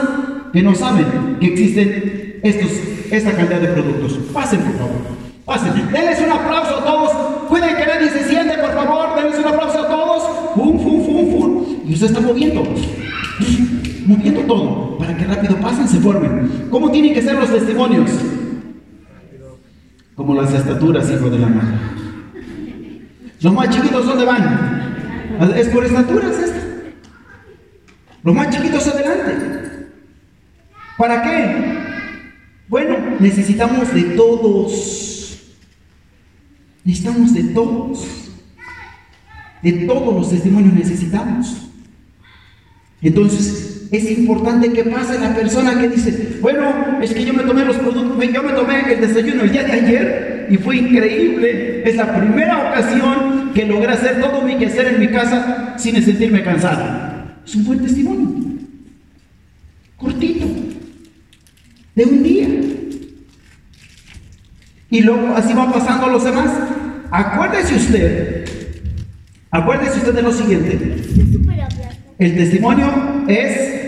que 0.54 0.62
no 0.62 0.76
saben 0.76 1.38
que 1.40 1.48
existen 1.48 2.40
estos, 2.44 2.72
esta 3.10 3.32
cantidad 3.32 3.62
de 3.62 3.68
productos. 3.70 4.14
Pasen, 4.32 4.62
por 4.62 4.74
favor. 4.74 5.02
Pasen. 5.46 5.74
Denles 5.92 6.22
un 6.22 6.32
aplauso 6.32 6.78
a 6.78 6.86
todos. 6.86 7.12
Cuiden 7.50 7.76
que 7.76 7.86
nadie 7.86 8.10
se 8.10 8.24
siente, 8.30 8.58
por 8.60 8.74
favor. 8.74 9.16
Denles 9.16 9.40
un 9.40 9.46
aplauso 9.46 9.80
a 9.80 9.88
todos. 9.88 10.24
Fum, 10.54 10.80
fum, 10.80 11.06
fum, 11.06 11.32
fum. 11.32 11.66
Y 11.88 11.94
usted 11.94 12.08
está 12.08 12.22
moviendo 12.22 12.64
moviendo 14.06 14.42
todo 14.42 14.98
para 14.98 15.16
que 15.16 15.26
rápido 15.26 15.56
pasen, 15.58 15.88
se 15.88 16.00
formen. 16.00 16.68
¿Cómo 16.70 16.92
tienen 16.92 17.14
que 17.14 17.22
ser 17.22 17.36
los 17.36 17.50
testimonios? 17.50 18.12
Como 20.16 20.36
las 20.36 20.54
estaturas, 20.54 21.10
hijo 21.10 21.30
de 21.30 21.40
la 21.40 21.48
madre. 21.48 21.78
Los 23.42 23.54
más 23.54 23.70
chiquitos, 23.70 24.06
¿dónde 24.06 24.26
van? 24.26 24.91
Es 25.42 25.68
por 25.70 25.84
estaturas 25.84 26.38
esta. 26.38 26.62
Los 28.24 28.36
más 28.36 28.50
chiquitos 28.56 28.88
adelante. 28.88 29.88
¿Para 30.98 31.24
qué? 31.24 31.80
Bueno, 32.68 32.96
necesitamos 33.20 33.92
de 33.92 34.04
todos. 34.16 35.40
Necesitamos 36.84 37.34
de 37.34 37.44
todos. 37.46 38.08
De 39.64 39.72
todos 39.72 40.14
los 40.14 40.30
testimonios 40.30 40.74
necesitamos. 40.76 41.70
Entonces, 43.02 43.88
es 43.92 44.12
importante 44.12 44.72
que 44.72 44.84
pase 44.84 45.20
la 45.20 45.34
persona 45.34 45.80
que 45.80 45.90
dice, 45.90 46.38
bueno, 46.40 47.00
es 47.02 47.14
que 47.14 47.26
yo 47.26 47.34
me 47.34 47.44
tomé 47.44 47.66
los 47.66 47.78
productos, 47.78 48.32
yo 48.32 48.44
me 48.44 48.54
tomé 48.54 48.94
el 48.94 49.02
desayuno 49.02 49.44
el 49.44 49.52
día 49.52 49.64
de 49.64 49.72
ayer 49.72 50.48
y 50.52 50.58
fue 50.58 50.78
increíble. 50.78 51.82
Es 51.84 51.96
la 51.96 52.16
primera 52.16 52.70
ocasión 52.70 53.31
que 53.54 53.66
logré 53.66 53.92
hacer 53.92 54.22
todo 54.22 54.42
mi 54.42 54.58
quehacer 54.58 54.88
en 54.88 55.00
mi 55.00 55.08
casa 55.10 55.76
sin 55.78 56.02
sentirme 56.04 56.44
cansado. 56.44 56.84
Es 57.46 57.56
un 57.56 57.66
buen 57.66 57.82
testimonio. 57.82 58.30
Cortito. 59.98 60.48
De 61.96 62.04
un 62.04 62.24
día. 62.24 62.48
Y 64.90 65.02
luego 65.02 65.36
así 65.36 65.54
van 65.54 65.72
pasando 65.72 66.08
los 66.08 66.24
demás. 66.24 66.52
Acuérdese 67.12 67.76
usted, 67.76 68.46
acuérdese 69.52 69.98
usted 70.00 70.14
de 70.14 70.22
lo 70.22 70.32
siguiente. 70.32 70.96
El 72.18 72.36
testimonio 72.36 73.26
es 73.28 73.82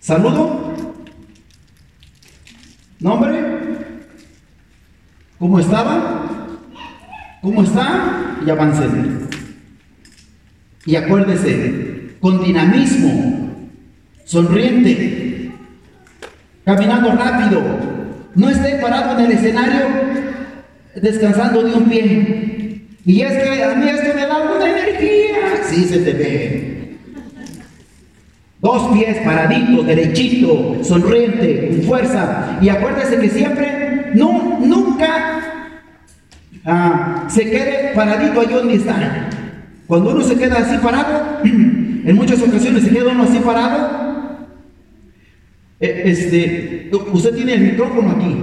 saludo, 0.00 0.74
nombre, 2.98 3.38
cómo 5.38 5.60
estaba, 5.60 6.23
cómo 7.44 7.62
está 7.62 8.38
y 8.44 8.50
avancen. 8.50 9.28
Y 10.86 10.96
acuérdese, 10.96 12.16
con 12.18 12.42
dinamismo, 12.42 13.68
sonriente, 14.24 15.52
caminando 16.64 17.12
rápido, 17.12 17.60
no 18.34 18.48
esté 18.48 18.76
parado 18.76 19.18
en 19.18 19.26
el 19.26 19.32
escenario 19.32 19.86
descansando 20.96 21.62
de 21.62 21.74
un 21.74 21.84
pie. 21.84 22.86
Y 23.04 23.20
es 23.20 23.32
que 23.32 23.62
a 23.62 23.74
mí 23.74 23.88
esto 23.90 24.14
me 24.14 24.26
da 24.26 24.56
una 24.56 24.70
energía. 24.70 25.62
Sí 25.64 25.84
se 25.84 25.98
te 25.98 26.12
ve. 26.14 26.96
Dos 28.60 28.96
pies 28.96 29.18
paraditos, 29.18 29.86
derechito, 29.86 30.78
sonriente, 30.82 31.68
con 31.68 31.82
fuerza. 31.82 32.58
Y 32.62 32.70
acuérdese 32.70 33.18
que 33.18 33.28
siempre, 33.28 34.12
no, 34.14 34.58
nunca 34.60 35.43
ah, 36.64 37.26
se 37.28 37.50
quede 37.50 37.92
paradito 37.94 38.40
allí 38.40 38.54
donde 38.54 38.74
está. 38.74 39.28
Cuando 39.86 40.10
uno 40.10 40.22
se 40.22 40.36
queda 40.36 40.58
así 40.58 40.78
parado, 40.78 41.40
en 41.44 42.16
muchas 42.16 42.40
ocasiones 42.42 42.84
se 42.84 42.90
queda 42.90 43.12
uno 43.12 43.24
así 43.24 43.38
parado. 43.38 44.04
Eh, 45.80 46.02
este, 46.06 46.90
usted 47.12 47.34
tiene 47.34 47.54
el 47.54 47.60
micrófono 47.60 48.12
aquí. 48.12 48.36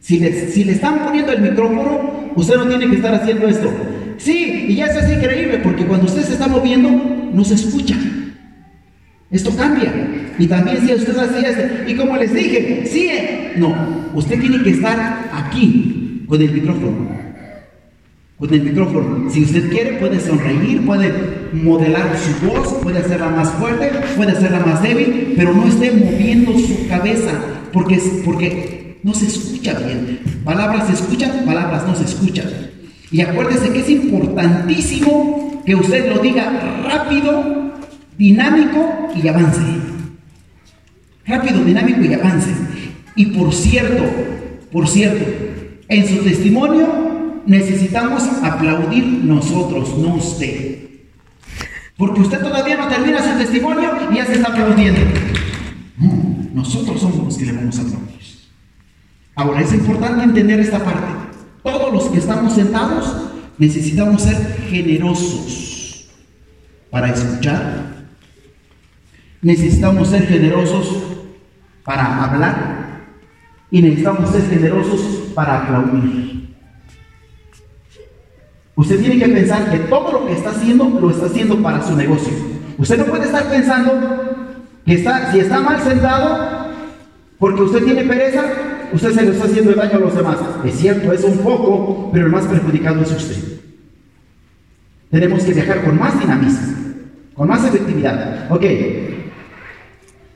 Si 0.00 0.20
le, 0.20 0.32
si 0.48 0.64
le 0.64 0.72
están 0.72 1.00
poniendo 1.00 1.32
el 1.32 1.42
micrófono, 1.42 2.30
usted 2.36 2.56
no 2.56 2.68
tiene 2.68 2.88
que 2.88 2.96
estar 2.96 3.14
haciendo 3.14 3.48
esto. 3.48 3.72
Sí, 4.18 4.66
y 4.68 4.76
ya 4.76 4.86
eso 4.86 5.00
es 5.00 5.12
increíble, 5.16 5.58
porque 5.62 5.84
cuando 5.84 6.06
usted 6.06 6.22
se 6.22 6.34
está 6.34 6.48
moviendo, 6.48 6.90
no 7.32 7.44
se 7.44 7.54
escucha. 7.54 7.96
Esto 9.30 9.54
cambia. 9.56 9.92
Y 10.38 10.46
también 10.46 10.86
si 10.86 10.94
usted 10.94 11.16
así 11.16 11.90
y 11.90 11.94
como 11.94 12.16
les 12.16 12.32
dije, 12.32 12.84
sí, 12.86 13.10
no, 13.56 13.74
usted 14.14 14.40
tiene 14.40 14.62
que 14.62 14.70
estar 14.70 15.28
aquí 15.32 16.24
con 16.28 16.40
el 16.40 16.52
micrófono. 16.52 17.08
Con 18.38 18.52
el 18.52 18.62
micrófono. 18.62 19.30
Si 19.30 19.44
usted 19.44 19.70
quiere, 19.70 19.92
puede 19.94 20.20
sonreír, 20.20 20.84
puede 20.84 21.10
modelar 21.54 22.18
su 22.18 22.46
voz, 22.46 22.74
puede 22.82 22.98
hacerla 22.98 23.30
más 23.30 23.50
fuerte, 23.52 23.90
puede 24.14 24.32
hacerla 24.32 24.60
más 24.60 24.82
débil, 24.82 25.32
pero 25.36 25.54
no 25.54 25.66
esté 25.66 25.90
moviendo 25.90 26.52
su 26.58 26.86
cabeza, 26.86 27.32
porque, 27.72 27.98
porque 28.26 28.98
no 29.02 29.14
se 29.14 29.26
escucha 29.26 29.78
bien. 29.78 30.20
Palabras 30.44 30.88
se 30.88 30.92
escuchan, 30.94 31.46
palabras 31.46 31.86
no 31.86 31.96
se 31.96 32.04
escuchan. 32.04 32.46
Y 33.10 33.22
acuérdese 33.22 33.72
que 33.72 33.80
es 33.80 33.88
importantísimo 33.88 35.62
que 35.64 35.74
usted 35.74 36.14
lo 36.14 36.20
diga 36.20 36.82
rápido 36.84 37.72
dinámico 38.18 39.08
y 39.14 39.28
avance. 39.28 39.60
Rápido, 41.26 41.64
dinámico 41.64 42.02
y 42.02 42.14
avance. 42.14 42.50
Y 43.14 43.26
por 43.26 43.52
cierto, 43.52 44.04
por 44.70 44.86
cierto, 44.86 45.24
en 45.88 46.06
su 46.06 46.22
testimonio 46.22 47.05
necesitamos 47.46 48.24
aplaudir 48.42 49.04
nosotros, 49.04 49.96
no 49.98 50.14
usted. 50.16 50.86
Porque 51.96 52.20
usted 52.20 52.40
todavía 52.40 52.76
no 52.76 52.88
termina 52.88 53.22
su 53.22 53.38
testimonio 53.38 53.90
y 54.10 54.16
ya 54.16 54.26
se 54.26 54.34
está 54.34 54.48
aplaudiendo. 54.52 55.00
No, 55.98 56.12
nosotros 56.52 57.00
somos 57.00 57.24
los 57.24 57.38
que 57.38 57.46
le 57.46 57.52
vamos 57.52 57.78
a 57.78 57.82
aplaudir. 57.82 58.06
Ahora 59.34 59.60
es 59.60 59.72
importante 59.72 60.24
entender 60.24 60.60
esta 60.60 60.78
parte. 60.78 61.06
Todos 61.62 61.92
los 61.92 62.04
que 62.04 62.18
estamos 62.18 62.52
sentados 62.52 63.16
necesitamos 63.58 64.22
ser 64.22 64.56
generosos 64.68 66.08
para 66.90 67.12
escuchar, 67.12 67.96
Necesitamos 69.42 70.08
ser 70.08 70.26
generosos 70.26 70.88
para 71.84 72.24
hablar 72.24 73.04
Y 73.70 73.82
necesitamos 73.82 74.30
ser 74.30 74.48
generosos 74.48 75.00
para 75.34 75.62
aplaudir. 75.62 76.55
Usted 78.76 79.00
tiene 79.00 79.18
que 79.18 79.28
pensar 79.28 79.70
que 79.70 79.78
todo 79.78 80.12
lo 80.12 80.26
que 80.26 80.34
está 80.34 80.50
haciendo 80.50 80.84
lo 81.00 81.10
está 81.10 81.26
haciendo 81.26 81.56
para 81.62 81.82
su 81.82 81.96
negocio. 81.96 82.32
Usted 82.76 82.98
no 82.98 83.04
puede 83.06 83.24
estar 83.24 83.48
pensando 83.48 83.92
que 84.84 84.94
está, 84.94 85.32
si 85.32 85.40
está 85.40 85.60
mal 85.60 85.80
sentado, 85.80 86.66
porque 87.38 87.62
usted 87.62 87.84
tiene 87.84 88.04
pereza, 88.04 88.44
usted 88.92 89.12
se 89.12 89.22
le 89.22 89.30
está 89.30 89.46
haciendo 89.46 89.72
daño 89.72 89.96
a 89.96 90.00
los 90.00 90.14
demás. 90.14 90.36
Es 90.62 90.74
cierto, 90.74 91.10
es 91.10 91.24
un 91.24 91.38
poco, 91.38 92.10
pero 92.12 92.26
el 92.26 92.32
más 92.32 92.44
perjudicado 92.44 93.00
es 93.00 93.10
usted. 93.12 93.36
Tenemos 95.10 95.42
que 95.42 95.54
viajar 95.54 95.82
con 95.82 95.98
más 95.98 96.18
dinamismo, 96.20 96.76
con 97.32 97.48
más 97.48 97.64
efectividad. 97.64 98.46
Ok. 98.50 98.64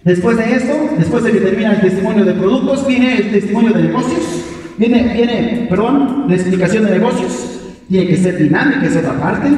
Después 0.03 0.39
de 0.39 0.55
esto, 0.55 0.73
después 0.97 1.25
de 1.25 1.33
que 1.33 1.41
termina 1.41 1.75
el 1.75 1.83
testimonio 1.83 2.25
de 2.25 2.33
productos, 2.33 2.87
viene 2.87 3.19
el 3.19 3.33
testimonio 3.33 3.75
de 3.75 3.83
negocios. 3.83 4.23
Viene, 4.79 5.13
viene, 5.13 5.67
perdón, 5.69 6.25
la 6.27 6.35
explicación 6.35 6.87
de 6.87 6.93
negocios. 6.93 7.60
Tiene 7.91 8.07
que 8.07 8.17
ser 8.17 8.39
dinámica, 8.39 8.87
es 8.87 8.97
otra 8.97 9.19
parte. 9.21 9.49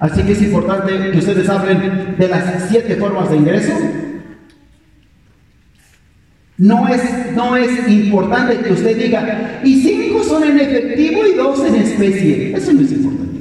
Así 0.00 0.22
que 0.24 0.32
es 0.32 0.42
importante 0.42 1.12
que 1.12 1.18
ustedes 1.18 1.48
hablen 1.48 2.16
de 2.18 2.28
las 2.28 2.68
siete 2.68 2.96
formas 2.96 3.30
de 3.30 3.36
ingreso. 3.36 3.72
No 6.58 6.88
es, 6.88 7.02
no 7.36 7.56
es 7.56 7.88
importante 7.88 8.58
que 8.58 8.72
usted 8.72 8.96
diga, 8.96 9.60
y 9.62 9.80
cinco 9.80 10.24
son 10.24 10.42
en 10.42 10.58
efectivo 10.58 11.24
y 11.24 11.36
dos 11.36 11.64
en 11.64 11.76
especie. 11.76 12.56
Eso 12.56 12.72
no 12.72 12.80
es 12.80 12.92
importante. 12.92 13.40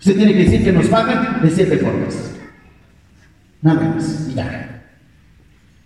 Usted 0.00 0.16
tiene 0.16 0.32
que 0.34 0.44
decir 0.44 0.64
que 0.64 0.72
nos 0.72 0.86
pagan 0.88 1.40
de 1.42 1.50
siete 1.50 1.78
formas. 1.78 2.34
Nada 3.62 3.94
más. 3.94 4.34
Ya. 4.34 4.69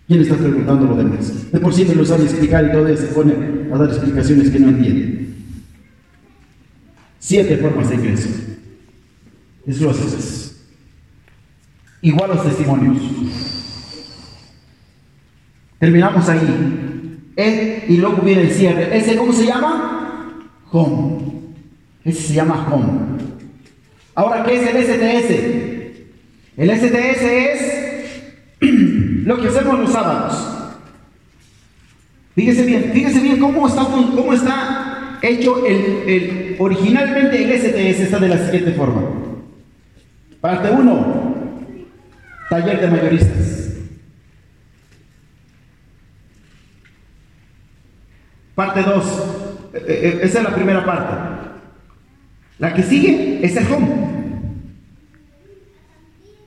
¿Quién 0.07 0.21
está 0.21 0.35
preguntando 0.35 0.85
lo 0.85 0.95
demás? 0.95 1.51
De 1.51 1.59
por 1.59 1.73
sí 1.73 1.85
me 1.85 1.95
lo 1.95 2.05
sabe 2.05 2.25
explicar 2.25 2.65
y 2.65 2.71
todavía 2.71 2.95
se 2.95 3.07
pone 3.07 3.33
a 3.73 3.77
dar 3.77 3.89
explicaciones 3.89 4.49
que 4.49 4.59
no 4.59 4.69
entiende. 4.69 5.25
Siete 7.19 7.57
formas 7.57 7.89
de 7.89 7.95
ingreso. 7.95 8.29
Es 9.65 9.81
lo 9.81 9.89
haces. 9.89 10.67
Igual 12.01 12.29
los 12.29 12.43
testimonios. 12.43 12.97
Terminamos 15.79 16.29
ahí. 16.29 17.31
E, 17.35 17.85
y 17.89 17.97
luego 17.97 18.21
viene 18.21 18.43
el 18.43 18.51
cierre. 18.51 18.95
¿Ese 18.95 19.17
cómo 19.17 19.33
se 19.33 19.47
llama? 19.47 20.47
Home. 20.71 21.17
Ese 22.03 22.21
se 22.21 22.33
llama 22.35 22.67
home. 22.71 23.23
Ahora, 24.13 24.43
¿qué 24.43 24.55
es 24.55 24.67
el 24.67 24.83
STS? 24.83 25.31
El 26.57 26.69
STS 26.69 27.21
es 27.23 27.75
lo 29.25 29.41
que 29.41 29.47
hacemos 29.47 29.79
los 29.79 29.91
sábados. 29.91 30.69
Fíjese 32.35 32.65
bien, 32.65 32.91
fíjese 32.93 33.19
bien 33.21 33.39
cómo 33.39 33.67
está, 33.67 33.83
cómo 33.83 34.33
está 34.33 35.19
hecho 35.21 35.65
el, 35.65 36.55
originalmente 36.59 37.43
el 37.43 37.59
STS 37.59 38.01
está 38.01 38.19
de 38.19 38.29
la 38.29 38.37
siguiente 38.37 38.73
forma. 38.73 39.01
Parte 40.39 40.69
1, 40.69 41.45
taller 42.49 42.81
de 42.81 42.87
mayoristas. 42.87 43.73
Parte 48.53 48.83
2, 48.83 49.23
e, 49.73 49.77
e, 49.79 50.25
esa 50.25 50.37
es 50.37 50.43
la 50.43 50.55
primera 50.55 50.85
parte. 50.85 51.49
La 52.59 52.73
que 52.75 52.83
sigue 52.83 53.39
es 53.43 53.57
el 53.57 53.65
home. 53.73 54.05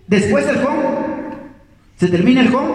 Después 0.07 0.47
del 0.47 0.59
home, 0.59 0.88
se 1.99 2.09
termina 2.09 2.43
el 2.43 2.55
home 2.55 2.75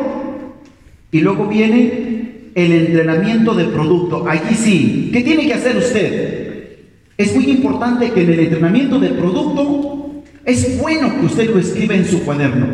y 1.12 1.22
luego 1.22 1.48
viene 1.48 2.50
el 2.56 2.72
entrenamiento 2.72 3.54
del 3.54 3.68
producto. 3.68 4.28
Allí 4.28 4.56
sí, 4.56 5.10
¿qué 5.14 5.22
tiene 5.22 5.46
que 5.48 5.54
hacer 5.54 5.78
usted? 5.78 6.78
Es 7.18 7.34
muy 7.34 7.46
importante 7.50 8.12
que 8.12 8.24
en 8.24 8.34
el 8.34 8.40
entrenamiento 8.40 9.00
del 9.00 9.14
producto 9.14 10.24
es 10.44 10.80
bueno 10.80 11.20
que 11.20 11.26
usted 11.26 11.50
lo 11.50 11.60
escriba 11.60 11.96
en 11.96 12.06
su 12.06 12.24
cuaderno. 12.24 12.68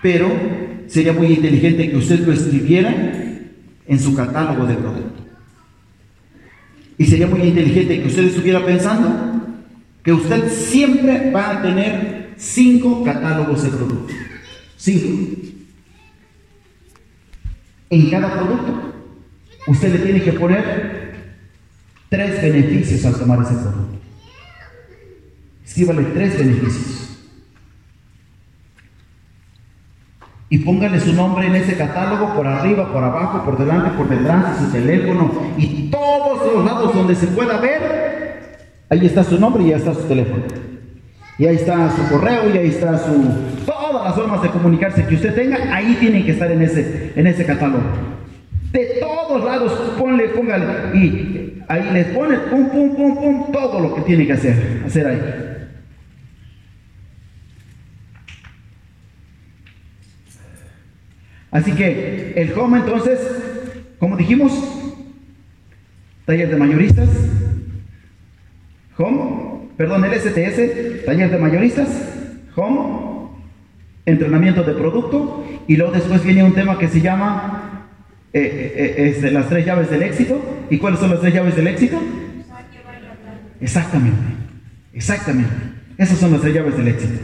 Pero 0.00 0.30
sería 0.86 1.12
muy 1.12 1.28
inteligente 1.28 1.90
que 1.90 1.96
usted 1.96 2.20
lo 2.20 2.32
escribiera 2.32 2.94
en 3.86 3.98
su 3.98 4.14
catálogo 4.14 4.66
de 4.66 4.74
producto. 4.74 5.22
Y 6.98 7.06
sería 7.06 7.26
muy 7.26 7.42
inteligente 7.42 8.00
que 8.00 8.08
usted 8.08 8.24
estuviera 8.24 8.64
pensando 8.64 9.42
que 10.04 10.12
usted 10.12 10.48
siempre 10.50 11.30
va 11.30 11.50
a 11.50 11.62
tener 11.62 12.21
cinco 12.36 13.04
catálogos 13.04 13.62
de 13.62 13.68
productos. 13.70 14.16
Cinco. 14.76 15.42
En 17.90 18.10
cada 18.10 18.32
producto, 18.32 18.94
usted 19.66 19.92
le 19.92 19.98
tiene 19.98 20.22
que 20.22 20.32
poner 20.32 21.14
tres 22.08 22.42
beneficios 22.42 23.04
al 23.04 23.18
tomar 23.18 23.42
ese 23.42 23.54
producto. 23.54 23.98
Escríbale 25.64 26.02
tres 26.04 26.38
beneficios. 26.38 27.02
y 30.52 30.58
póngale 30.58 31.00
su 31.00 31.14
nombre 31.14 31.46
en 31.46 31.54
ese 31.54 31.78
catálogo 31.78 32.34
por 32.34 32.46
arriba, 32.46 32.92
por 32.92 33.02
abajo, 33.02 33.42
por 33.42 33.56
delante, 33.56 33.88
por 33.96 34.06
detrás, 34.06 34.58
su 34.58 34.70
teléfono 34.70 35.32
y 35.56 35.88
todos 35.88 36.52
los 36.52 36.62
lados 36.66 36.94
donde 36.94 37.14
se 37.14 37.26
pueda 37.28 37.56
ver, 37.56 38.58
ahí 38.90 39.06
está 39.06 39.24
su 39.24 39.40
nombre 39.40 39.62
y 39.62 39.72
ahí 39.72 39.78
está 39.78 39.94
su 39.94 40.02
teléfono. 40.02 40.42
Y 41.38 41.46
ahí 41.46 41.56
está 41.56 41.90
su 41.90 42.08
correo 42.08 42.54
y 42.54 42.58
ahí 42.58 42.68
está 42.68 42.98
su 42.98 43.12
todas 43.64 44.04
las 44.04 44.14
formas 44.14 44.42
de 44.42 44.50
comunicarse 44.50 45.06
que 45.06 45.14
usted 45.14 45.34
tenga, 45.34 45.74
ahí 45.74 45.96
tienen 45.98 46.24
que 46.24 46.32
estar 46.32 46.50
en 46.50 46.62
ese 46.62 47.12
en 47.16 47.26
ese 47.26 47.46
catálogo. 47.46 47.82
De 48.70 48.98
todos 49.00 49.44
lados, 49.44 49.72
ponle, 49.98 50.28
póngale 50.28 50.96
y 50.96 51.62
ahí 51.68 51.90
les 51.92 52.06
pone 52.08 52.38
pum 52.38 52.68
pum 52.68 52.94
pum 52.94 53.14
pum 53.16 53.52
todo 53.52 53.80
lo 53.80 53.94
que 53.94 54.02
tiene 54.02 54.26
que 54.26 54.32
hacer, 54.32 54.82
hacer 54.86 55.06
ahí. 55.06 55.20
Así 61.50 61.72
que 61.72 62.32
el 62.34 62.58
home 62.58 62.78
entonces, 62.78 63.20
como 63.98 64.16
dijimos, 64.16 64.52
taller 66.24 66.48
de 66.48 66.56
mayoristas, 66.56 67.10
home, 68.96 69.51
perdón, 69.82 70.04
el 70.04 70.14
STS, 70.14 71.04
taller 71.04 71.28
de 71.28 71.38
mayoristas, 71.38 71.88
home, 72.54 73.30
entrenamiento 74.06 74.62
de 74.62 74.74
producto, 74.74 75.44
y 75.66 75.76
luego 75.76 75.90
después 75.90 76.22
viene 76.22 76.44
un 76.44 76.54
tema 76.54 76.78
que 76.78 76.86
se 76.86 77.00
llama 77.00 77.88
eh, 78.32 78.40
eh, 78.40 78.74
eh, 78.76 79.08
este, 79.08 79.32
las 79.32 79.48
tres 79.48 79.66
llaves 79.66 79.90
del 79.90 80.04
éxito. 80.04 80.40
¿Y 80.70 80.78
cuáles 80.78 81.00
son 81.00 81.10
las 81.10 81.20
tres 81.20 81.34
llaves 81.34 81.56
del 81.56 81.66
éxito? 81.66 82.00
Exactamente, 83.60 84.22
exactamente. 84.92 85.54
Esas 85.98 86.16
son 86.16 86.30
las 86.30 86.42
tres 86.42 86.54
llaves 86.54 86.76
del 86.76 86.86
éxito. 86.86 87.20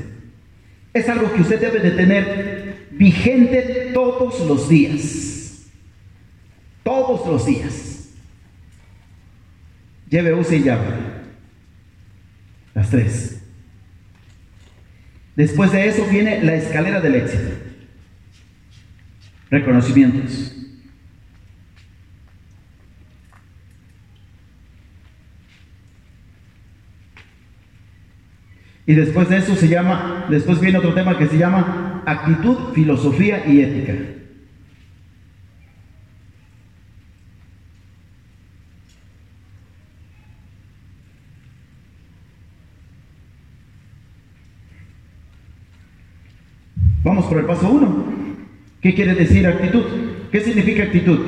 Es 0.93 1.09
algo 1.09 1.33
que 1.33 1.43
usted 1.43 1.61
debe 1.61 1.79
de 1.79 1.93
tener 1.93 2.89
vigente 2.91 3.93
todos 3.95 4.45
los 4.49 4.69
días. 4.69 5.69
Todos 6.83 7.25
los 7.25 7.47
días. 7.47 8.09
Lleve, 10.11 10.35
use 10.35 10.57
y 10.57 10.63
llave. 10.65 11.18
Las 12.79 12.91
tres. 12.91 13.43
Después 15.35 15.73
de 15.73 15.89
eso 15.89 16.07
viene 16.07 16.45
la 16.45 16.55
escalera 16.55 17.01
del 17.01 17.17
éxito. 17.17 17.51
Reconocimientos. 19.51 20.55
Y 28.87 28.95
después 28.95 29.29
de 29.29 29.39
eso 29.39 29.57
se 29.57 29.67
llama, 29.67 30.27
después 30.31 30.61
viene 30.61 30.79
otro 30.79 30.95
tema 30.95 31.19
que 31.19 31.27
se 31.27 31.37
llama 31.37 32.05
actitud, 32.07 32.73
filosofía 32.75 33.45
y 33.45 33.61
ética. 33.61 33.95
Por 47.27 47.39
el 47.39 47.47
paso 47.47 47.69
uno. 47.69 48.05
¿Qué 48.81 48.95
quiere 48.95 49.15
decir 49.15 49.47
actitud? 49.47 49.83
¿Qué 50.31 50.41
significa 50.41 50.85
actitud? 50.85 51.19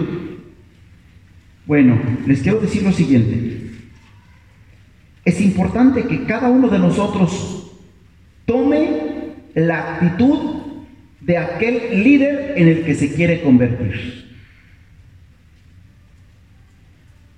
Bueno, 1.67 1.99
les 2.27 2.43
quiero 2.43 2.61
decir 2.61 2.83
lo 2.83 2.93
siguiente. 2.93 3.71
Es 5.25 5.41
importante 5.41 6.05
que 6.05 6.25
cada 6.25 6.49
uno 6.49 6.69
de 6.69 6.79
nosotros 6.79 7.73
tome 8.47 8.89
la 9.55 9.95
actitud 9.95 10.39
de 11.21 11.39
aquel 11.39 12.03
líder 12.03 12.55
en 12.57 12.69
el 12.69 12.85
que 12.85 12.95
se 12.95 13.13
quiere 13.13 13.43
convertir. 13.43 14.31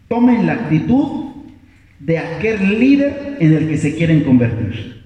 Tomen 0.09 0.47
la 0.47 0.53
actitud 0.53 1.33
de 1.99 2.19
aquel 2.19 2.79
líder 2.79 3.39
en 3.41 3.55
el 3.55 3.69
que 3.69 3.79
se 3.79 3.95
quieren 3.95 4.25
convertir. 4.25 5.02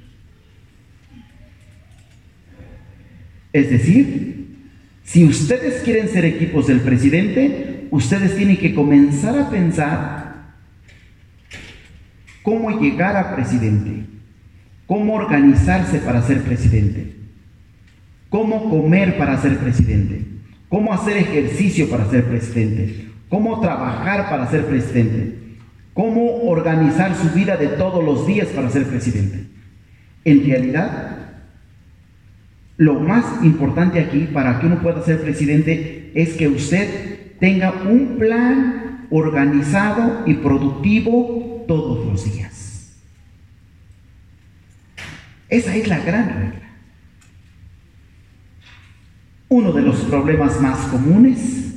Es 3.57 3.71
decir, 3.71 4.49
si 5.03 5.25
ustedes 5.25 5.83
quieren 5.83 6.11
ser 6.11 6.27
equipos 6.27 6.67
del 6.67 6.81
presidente, 6.81 7.87
ustedes 7.91 8.37
tienen 8.37 8.59
que 8.59 8.75
comenzar 8.75 9.39
a 9.39 9.49
pensar 9.49 10.53
cómo 12.43 12.79
llegar 12.79 13.17
a 13.17 13.35
presidente, 13.35 14.05
cómo 14.85 15.15
organizarse 15.15 16.01
para 16.01 16.21
ser 16.21 16.43
presidente, 16.43 17.15
cómo 18.29 18.69
comer 18.69 19.17
para 19.17 19.41
ser 19.41 19.57
presidente, 19.57 20.21
cómo 20.69 20.93
hacer 20.93 21.17
ejercicio 21.17 21.89
para 21.89 22.11
ser 22.11 22.25
presidente, 22.27 23.07
cómo 23.31 23.61
trabajar 23.61 24.29
para 24.29 24.51
ser 24.51 24.67
presidente, 24.67 25.35
cómo 25.95 26.43
organizar 26.43 27.17
su 27.17 27.31
vida 27.31 27.57
de 27.57 27.69
todos 27.69 28.05
los 28.05 28.27
días 28.27 28.49
para 28.49 28.69
ser 28.69 28.85
presidente. 28.85 29.47
En 30.27 30.45
realidad, 30.45 31.26
lo 32.77 32.95
más 33.01 33.43
importante 33.43 34.01
aquí 34.01 34.29
para 34.33 34.61
que 34.61 34.67
uno 34.67 34.81
pueda 34.81 35.03
ser 35.03 35.21
presidente 35.23 36.13
es 36.15 36.35
que 36.35 36.49
usted 36.49 37.39
tenga 37.39 37.73
un 37.85 38.17
plan 38.19 39.07
organizado 39.11 40.25
y 40.27 40.35
productivo 40.35 41.65
todos 41.67 42.07
los 42.07 42.33
días. 42.33 42.97
Esa 45.49 45.77
es 45.77 45.89
la 45.89 46.01
gran 46.01 46.29
regla. 46.29 46.67
Uno 49.49 49.73
de 49.73 49.83
los 49.83 49.97
problemas 50.01 50.61
más 50.61 50.79
comunes 50.89 51.77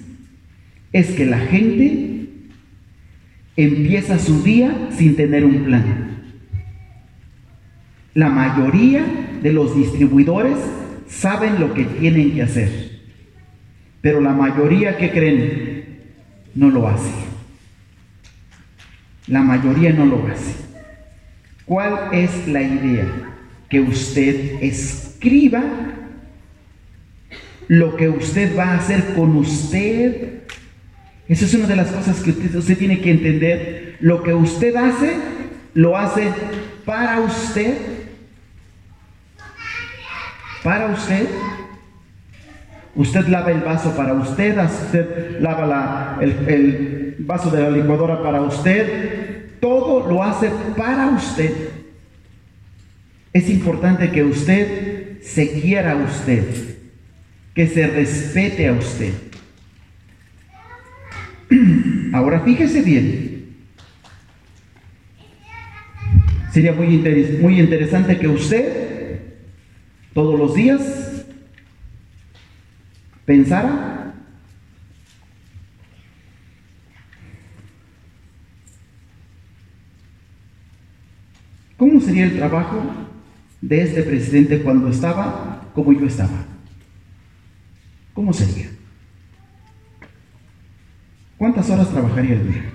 es 0.92 1.12
que 1.12 1.26
la 1.26 1.38
gente 1.38 2.30
empieza 3.56 4.18
su 4.18 4.42
día 4.42 4.90
sin 4.92 5.16
tener 5.16 5.46
un 5.46 5.66
plan. 5.66 6.10
La 8.16 8.30
mayoría 8.30 9.06
de 9.44 9.54
los 9.54 9.76
distribuidores 9.76 10.58
saben 11.10 11.60
lo 11.60 11.74
que 11.74 11.84
tienen 11.84 12.34
que 12.34 12.44
hacer. 12.44 13.00
Pero 14.02 14.22
la 14.22 14.32
mayoría 14.32 14.98
que 14.98 15.12
creen 15.12 15.84
no 16.56 16.70
lo 16.70 16.88
hace. 16.88 17.12
La 19.28 19.42
mayoría 19.42 19.92
no 19.92 20.06
lo 20.06 20.26
hace. 20.28 20.56
¿Cuál 21.66 22.10
es 22.14 22.48
la 22.48 22.62
idea? 22.62 23.06
Que 23.70 23.82
usted 23.82 24.64
escriba 24.64 25.64
lo 27.68 27.96
que 27.96 28.10
usted 28.10 28.58
va 28.58 28.72
a 28.72 28.78
hacer 28.78 29.14
con 29.16 29.36
usted. 29.36 30.40
Esa 31.28 31.46
es 31.46 31.54
una 31.54 31.68
de 31.68 31.76
las 31.76 31.92
cosas 31.92 32.22
que 32.22 32.32
usted, 32.32 32.56
usted 32.56 32.78
tiene 32.78 33.02
que 33.02 33.12
entender. 33.12 33.98
Lo 34.00 34.24
que 34.24 34.34
usted 34.34 34.76
hace, 34.76 35.18
lo 35.74 35.98
hace 35.98 36.30
para 36.86 37.20
usted 37.20 37.99
para 40.64 40.88
usted. 40.88 41.28
Usted 42.96 43.28
lava 43.28 43.52
el 43.52 43.62
vaso 43.62 43.96
para 43.96 44.14
usted, 44.14 44.58
usted 44.58 45.40
lava 45.40 46.18
el, 46.22 46.32
el 46.48 47.16
vaso 47.20 47.50
de 47.50 47.62
la 47.62 47.70
licuadora 47.70 48.22
para 48.22 48.42
usted. 48.42 49.60
Todo 49.60 50.10
lo 50.10 50.24
hace 50.24 50.50
para 50.76 51.08
usted. 51.08 51.70
Es 53.32 53.50
importante 53.50 54.10
que 54.10 54.24
usted 54.24 55.22
se 55.22 55.62
quiera 55.62 55.92
a 55.92 55.96
usted, 55.96 56.44
que 57.54 57.68
se 57.68 57.86
respete 57.88 58.68
a 58.68 58.74
usted. 58.74 59.14
Ahora 62.14 62.42
fíjese 62.42 62.82
bien. 62.82 63.30
Sería 66.52 66.74
muy, 66.74 66.98
muy 67.40 67.60
interesante 67.60 68.18
que 68.18 68.28
usted 68.28 68.89
todos 70.14 70.40
los 70.40 70.56
días 70.56 71.26
pensara 73.26 74.00
¿Cómo 81.80 82.02
sería 82.02 82.26
el 82.26 82.36
trabajo 82.36 82.84
de 83.62 83.82
este 83.82 84.04
presidente 84.04 84.62
cuando 84.62 84.90
estaba 84.90 85.72
como 85.74 85.94
yo 85.94 86.06
estaba? 86.06 86.46
¿Cómo 88.14 88.34
sería? 88.34 88.70
¿Cuántas 91.38 91.70
horas 91.70 91.90
trabajaría 91.90 92.36
el 92.36 92.52
día? 92.52 92.74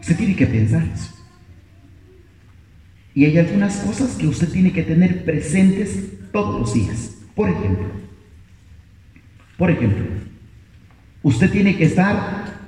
Usted 0.00 0.16
tiene 0.18 0.36
que 0.36 0.46
pensar 0.46 0.82
eso. 0.82 1.19
Y 3.14 3.24
hay 3.24 3.38
algunas 3.38 3.76
cosas 3.78 4.16
que 4.16 4.26
usted 4.26 4.48
tiene 4.50 4.72
que 4.72 4.82
tener 4.82 5.24
presentes 5.24 6.12
todos 6.32 6.60
los 6.60 6.74
días. 6.74 7.16
Por 7.34 7.48
ejemplo, 7.48 7.86
por 9.56 9.70
ejemplo, 9.70 10.04
usted 11.22 11.50
tiene 11.50 11.76
que 11.76 11.84
estar 11.84 12.60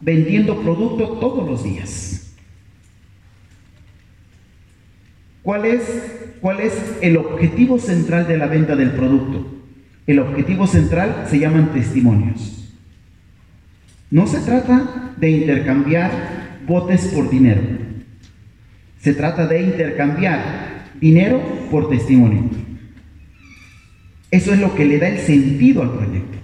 vendiendo 0.00 0.60
producto 0.62 1.18
todos 1.18 1.48
los 1.48 1.64
días. 1.64 2.34
¿Cuál 5.42 5.64
es, 5.64 5.82
¿Cuál 6.40 6.60
es 6.60 6.74
el 7.00 7.16
objetivo 7.16 7.78
central 7.78 8.28
de 8.28 8.36
la 8.36 8.46
venta 8.46 8.76
del 8.76 8.92
producto? 8.92 9.60
El 10.06 10.18
objetivo 10.18 10.66
central 10.66 11.26
se 11.28 11.38
llaman 11.38 11.72
testimonios. 11.72 12.74
No 14.10 14.26
se 14.26 14.40
trata 14.40 15.14
de 15.16 15.30
intercambiar 15.30 16.10
botes 16.66 17.06
por 17.08 17.30
dinero. 17.30 17.79
Se 19.00 19.14
trata 19.14 19.46
de 19.46 19.62
intercambiar 19.62 20.90
dinero 21.00 21.40
por 21.70 21.88
testimonio. 21.88 22.44
Eso 24.30 24.52
es 24.52 24.60
lo 24.60 24.74
que 24.74 24.84
le 24.84 24.98
da 24.98 25.08
el 25.08 25.18
sentido 25.18 25.82
al 25.82 25.92
proyecto. 25.92 26.38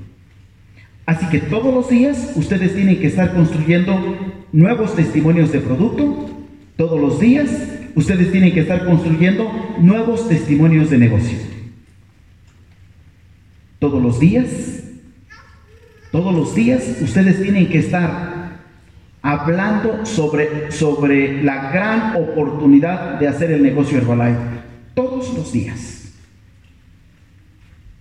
Así 1.04 1.26
que 1.26 1.38
todos 1.38 1.72
los 1.72 1.88
días 1.88 2.32
ustedes 2.34 2.74
tienen 2.74 2.98
que 2.98 3.06
estar 3.06 3.32
construyendo 3.32 4.42
nuevos 4.52 4.96
testimonios 4.96 5.52
de 5.52 5.60
producto. 5.60 6.30
Todos 6.76 7.00
los 7.00 7.20
días 7.20 7.50
ustedes 7.94 8.32
tienen 8.32 8.52
que 8.52 8.60
estar 8.60 8.84
construyendo 8.84 9.76
nuevos 9.80 10.28
testimonios 10.28 10.90
de 10.90 10.98
negocio. 10.98 11.38
Todos 13.78 14.02
los 14.02 14.18
días, 14.18 14.82
todos 16.10 16.34
los 16.34 16.54
días 16.54 16.96
ustedes 17.02 17.40
tienen 17.40 17.68
que 17.68 17.78
estar 17.78 18.35
hablando 19.26 20.06
sobre, 20.06 20.70
sobre 20.70 21.42
la 21.42 21.72
gran 21.72 22.14
oportunidad 22.14 23.18
de 23.18 23.26
hacer 23.26 23.50
el 23.50 23.60
negocio 23.60 23.98
Herbalife. 23.98 24.38
Todos 24.94 25.34
los 25.34 25.52
días. 25.52 26.12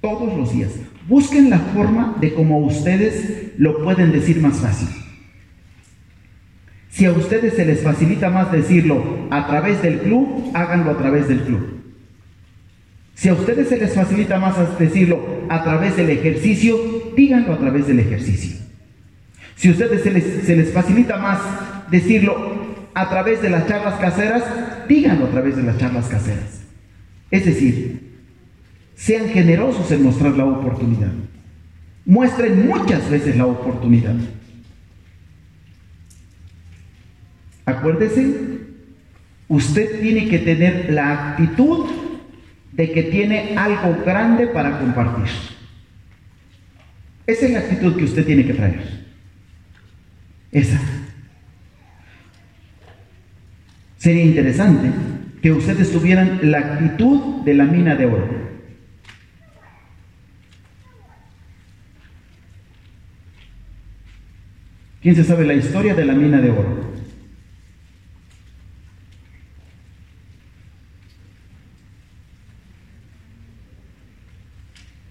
Todos 0.01 0.37
los 0.37 0.53
días. 0.53 0.71
Busquen 1.07 1.49
la 1.49 1.57
forma 1.57 2.15
de 2.21 2.31
cómo 2.35 2.59
ustedes 2.59 3.53
lo 3.57 3.83
pueden 3.83 4.11
decir 4.11 4.39
más 4.39 4.57
fácil. 4.57 4.87
Si 6.89 7.05
a 7.05 7.11
ustedes 7.11 7.55
se 7.55 7.65
les 7.65 7.81
facilita 7.81 8.29
más 8.29 8.51
decirlo 8.51 9.27
a 9.31 9.47
través 9.47 9.81
del 9.81 10.01
club, 10.01 10.51
háganlo 10.53 10.91
a 10.91 10.97
través 10.97 11.27
del 11.27 11.41
club. 11.41 11.81
Si 13.15 13.29
a 13.29 13.33
ustedes 13.33 13.67
se 13.69 13.77
les 13.77 13.95
facilita 13.95 14.37
más 14.37 14.55
decirlo 14.77 15.25
a 15.49 15.63
través 15.63 15.97
del 15.97 16.11
ejercicio, 16.11 16.77
díganlo 17.17 17.53
a 17.53 17.57
través 17.57 17.87
del 17.87 17.99
ejercicio. 17.99 18.64
Si 19.55 19.69
a 19.69 19.71
ustedes 19.71 20.01
se 20.01 20.55
les, 20.55 20.71
facilita 20.71 21.17
más 21.17 21.39
decirlo 21.89 22.55
a 22.93 23.09
través 23.09 23.41
de 23.41 23.49
las 23.49 23.67
charlas 23.67 23.95
caseras, 23.95 24.43
díganlo 24.87 25.25
a 25.25 25.29
través 25.29 25.55
de 25.55 25.63
las 25.63 25.77
charlas 25.77 26.07
caseras. 26.07 26.61
Es 27.31 27.45
decir, 27.45 28.13
sean 28.95 29.29
generosos 29.29 29.89
en 29.91 30.03
mostrar 30.03 30.33
la 30.33 30.45
oportunidad. 30.45 31.11
Muestren 32.05 32.67
muchas 32.67 33.09
veces 33.09 33.35
la 33.35 33.45
oportunidad. 33.45 34.15
Acuérdese, 37.65 38.59
usted 39.47 40.01
tiene 40.01 40.27
que 40.27 40.39
tener 40.39 40.93
la 40.93 41.31
actitud 41.31 41.85
de 42.73 42.91
que 42.91 43.03
tiene 43.03 43.57
algo 43.57 44.03
grande 44.05 44.47
para 44.47 44.79
compartir. 44.79 45.31
Esa 47.25 47.45
es 47.45 47.51
la 47.53 47.59
actitud 47.59 47.95
que 47.95 48.03
usted 48.03 48.25
tiene 48.25 48.45
que 48.45 48.53
traer. 48.53 49.04
Esa. 50.55 50.79
Sería 53.97 54.23
interesante 54.23 54.89
que 55.41 55.51
ustedes 55.51 55.91
tuvieran 55.91 56.49
la 56.49 56.59
actitud 56.59 57.43
de 57.43 57.53
la 57.55 57.65
mina 57.65 57.93
de 57.93 58.05
oro. 58.05 58.25
¿Quién 65.01 65.13
se 65.17 65.25
sabe 65.25 65.45
la 65.45 65.55
historia 65.55 65.93
de 65.93 66.05
la 66.05 66.13
mina 66.13 66.39
de 66.39 66.49
oro? 66.51 66.93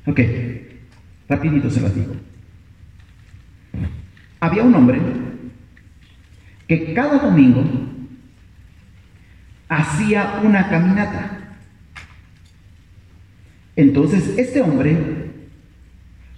Ok, 0.06 0.20
rapidito 1.28 1.68
se 1.68 1.82
las 1.82 1.94
digo. 1.94 2.14
Había 4.40 4.62
un 4.62 4.74
hombre 4.74 5.23
que 6.68 6.94
cada 6.94 7.18
domingo 7.18 7.64
hacía 9.68 10.40
una 10.42 10.68
caminata 10.68 11.34
Entonces, 13.76 14.38
este 14.38 14.60
hombre, 14.60 14.96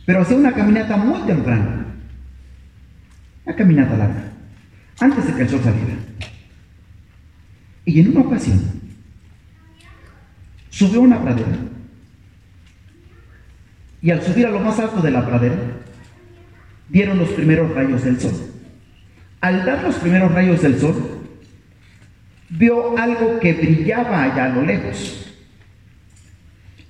pero 0.07 0.23
hacía 0.23 0.37
una 0.37 0.55
caminata 0.55 0.97
muy 0.97 1.21
temprana, 1.27 1.87
una 3.45 3.57
caminata 3.57 3.97
larga, 3.97 4.33
antes 5.01 5.27
de 5.27 5.35
que 5.35 5.43
el 5.43 5.49
sol 5.49 5.61
saliera. 5.63 5.97
Y 7.85 8.01
en 8.01 8.11
una 8.11 8.21
ocasión, 8.21 8.61
subió 10.71 11.03
una 11.03 11.21
pradera. 11.21 11.59
Y 14.01 14.11
al 14.11 14.23
subir 14.23 14.47
a 14.47 14.51
lo 14.51 14.61
más 14.61 14.79
alto 14.79 15.03
de 15.03 15.11
la 15.11 15.27
pradera, 15.27 15.57
dieron 16.89 17.19
los 17.19 17.29
primeros 17.31 17.75
rayos 17.75 18.03
del 18.05 18.19
sol. 18.19 18.56
Al 19.47 19.65
dar 19.65 19.81
los 19.85 19.95
primeros 19.95 20.33
rayos 20.33 20.61
del 20.61 20.77
sol, 20.77 21.21
vio 22.49 22.99
algo 22.99 23.39
que 23.39 23.53
brillaba 23.53 24.25
allá 24.25 24.47
a 24.47 24.49
lo 24.49 24.63
lejos. 24.63 25.25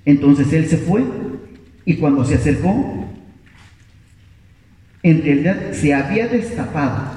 Entonces 0.05 0.51
él 0.53 0.65
se 0.65 0.77
fue 0.77 1.03
y 1.85 1.97
cuando 1.97 2.25
se 2.25 2.33
acercó, 2.33 3.13
en 5.03 5.21
realidad 5.21 5.71
se 5.71 5.93
había 5.93 6.27
destapado 6.29 7.11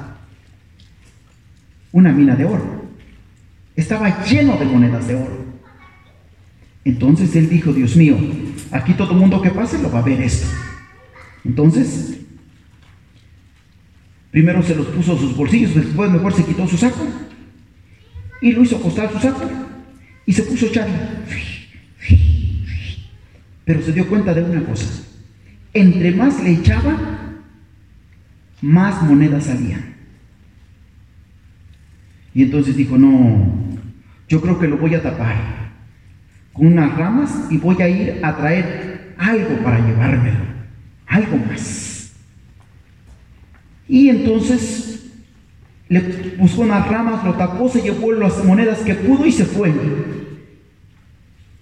una 1.92 2.12
mina 2.12 2.36
de 2.36 2.44
oro. 2.44 2.84
Estaba 3.74 4.22
lleno 4.22 4.58
de 4.58 4.66
monedas 4.66 5.08
de 5.08 5.14
oro. 5.14 5.42
Entonces 6.84 7.34
él 7.34 7.48
dijo, 7.48 7.72
Dios 7.72 7.96
mío, 7.96 8.18
aquí 8.72 8.92
todo 8.92 9.12
el 9.12 9.16
mundo 9.16 9.40
que 9.40 9.48
pase 9.48 9.78
lo 9.78 9.90
va 9.90 10.00
a 10.00 10.02
ver 10.02 10.20
esto. 10.20 10.48
Entonces, 11.46 12.18
primero 14.30 14.62
se 14.62 14.74
los 14.74 14.86
puso 14.86 15.16
sus 15.18 15.36
bolsillos, 15.36 15.74
después 15.74 16.10
mejor 16.10 16.32
se 16.32 16.44
quitó 16.44 16.66
su 16.66 16.76
saco 16.76 17.06
y 18.40 18.52
lo 18.52 18.62
hizo 18.62 18.76
acostar 18.76 19.12
su 19.12 19.18
saco 19.18 19.48
y 20.26 20.32
se 20.32 20.42
puso 20.42 20.66
a 20.66 20.68
echarle. 20.68 20.94
Pero 23.64 23.82
se 23.82 23.92
dio 23.92 24.08
cuenta 24.08 24.34
de 24.34 24.42
una 24.42 24.64
cosa. 24.64 24.86
Entre 25.72 26.10
más 26.12 26.42
le 26.42 26.52
echaba, 26.52 26.96
más 28.60 29.02
monedas 29.02 29.44
salían. 29.44 29.94
Y 32.34 32.42
entonces 32.44 32.76
dijo, 32.76 32.96
no, 32.96 33.52
yo 34.28 34.40
creo 34.40 34.58
que 34.58 34.68
lo 34.68 34.78
voy 34.78 34.94
a 34.94 35.02
tapar 35.02 35.60
con 36.52 36.66
unas 36.66 36.96
ramas 36.96 37.46
y 37.50 37.58
voy 37.58 37.80
a 37.80 37.88
ir 37.88 38.20
a 38.24 38.36
traer 38.36 39.14
algo 39.18 39.62
para 39.62 39.84
llevármelo, 39.86 40.44
algo 41.06 41.36
más. 41.36 41.99
Y 43.90 44.08
entonces 44.08 45.10
le 45.88 46.00
buscó 46.38 46.62
unas 46.62 46.86
ramas, 46.88 47.24
lo 47.24 47.34
tapó, 47.34 47.68
se 47.68 47.82
llevó 47.82 48.12
las 48.12 48.44
monedas 48.44 48.78
que 48.78 48.94
pudo 48.94 49.26
y 49.26 49.32
se 49.32 49.44
fue. 49.44 49.72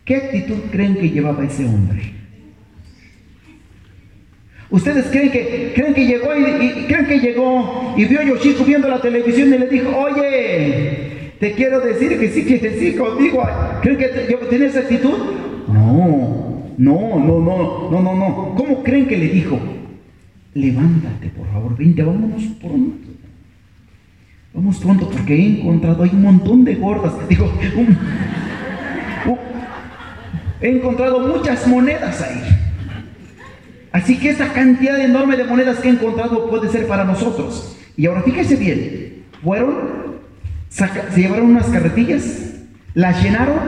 ¿Qué 0.04 0.16
actitud 0.16 0.58
creen 0.70 0.96
que 0.96 1.08
llevaba 1.08 1.42
ese 1.42 1.64
hombre? 1.64 2.12
¿Ustedes 4.68 5.06
creen 5.06 5.30
que, 5.30 5.72
creen 5.74 5.94
que 5.94 6.06
llegó 6.06 6.36
y, 6.36 6.84
creen 6.84 7.06
que 7.06 7.18
llegó 7.18 7.94
y 7.96 8.04
vio 8.04 8.20
a 8.20 8.24
Yoshiko 8.24 8.62
viendo 8.62 8.88
la 8.88 9.00
televisión 9.00 9.54
y 9.54 9.58
le 9.58 9.66
dijo, 9.66 9.88
oye, 9.96 11.32
te 11.40 11.52
quiero 11.52 11.80
decir 11.80 12.18
que 12.18 12.28
sí 12.28 12.44
quieres 12.44 12.74
decir 12.74 12.98
conmigo? 12.98 13.42
¿Creen 13.80 13.96
que 13.96 14.36
tiene 14.50 14.66
esa 14.66 14.80
actitud? 14.80 15.16
No, 15.66 16.74
no, 16.76 17.18
no, 17.18 17.40
no, 17.40 17.90
no, 17.90 18.02
no, 18.02 18.14
no. 18.14 18.54
¿Cómo 18.54 18.82
creen 18.82 19.08
que 19.08 19.16
le 19.16 19.28
dijo? 19.28 19.77
Levántate, 20.58 21.28
por 21.28 21.46
favor, 21.52 21.76
vente, 21.76 22.02
vámonos 22.02 22.42
pronto. 22.60 23.08
Vamos 24.52 24.78
pronto 24.78 25.08
porque 25.08 25.34
he 25.34 25.60
encontrado 25.60 26.02
hay 26.02 26.10
un 26.10 26.22
montón 26.22 26.64
de 26.64 26.74
gordas. 26.74 27.12
Digo, 27.28 27.52
He 30.60 30.68
encontrado 30.68 31.20
muchas 31.20 31.64
monedas 31.68 32.20
ahí. 32.20 32.42
Así 33.92 34.18
que 34.18 34.30
esa 34.30 34.52
cantidad 34.52 35.00
enorme 35.00 35.36
de 35.36 35.44
monedas 35.44 35.78
que 35.78 35.88
he 35.88 35.92
encontrado 35.92 36.50
puede 36.50 36.68
ser 36.68 36.88
para 36.88 37.04
nosotros. 37.04 37.76
Y 37.96 38.06
ahora 38.06 38.22
fíjese 38.22 38.56
bien, 38.56 39.22
fueron, 39.44 39.76
se 40.68 40.88
llevaron 41.14 41.50
unas 41.50 41.68
carretillas, 41.68 42.56
las 42.94 43.22
llenaron 43.22 43.58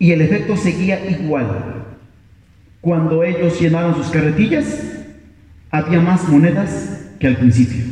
y 0.00 0.10
el 0.10 0.22
efecto 0.22 0.56
seguía 0.56 1.08
igual. 1.08 1.84
Cuando 2.80 3.22
ellos 3.22 3.60
llenaron 3.60 3.94
sus 3.94 4.08
carretillas, 4.08 5.03
había 5.74 6.00
más 6.00 6.28
monedas 6.28 7.00
que 7.18 7.26
al 7.26 7.36
principio. 7.36 7.82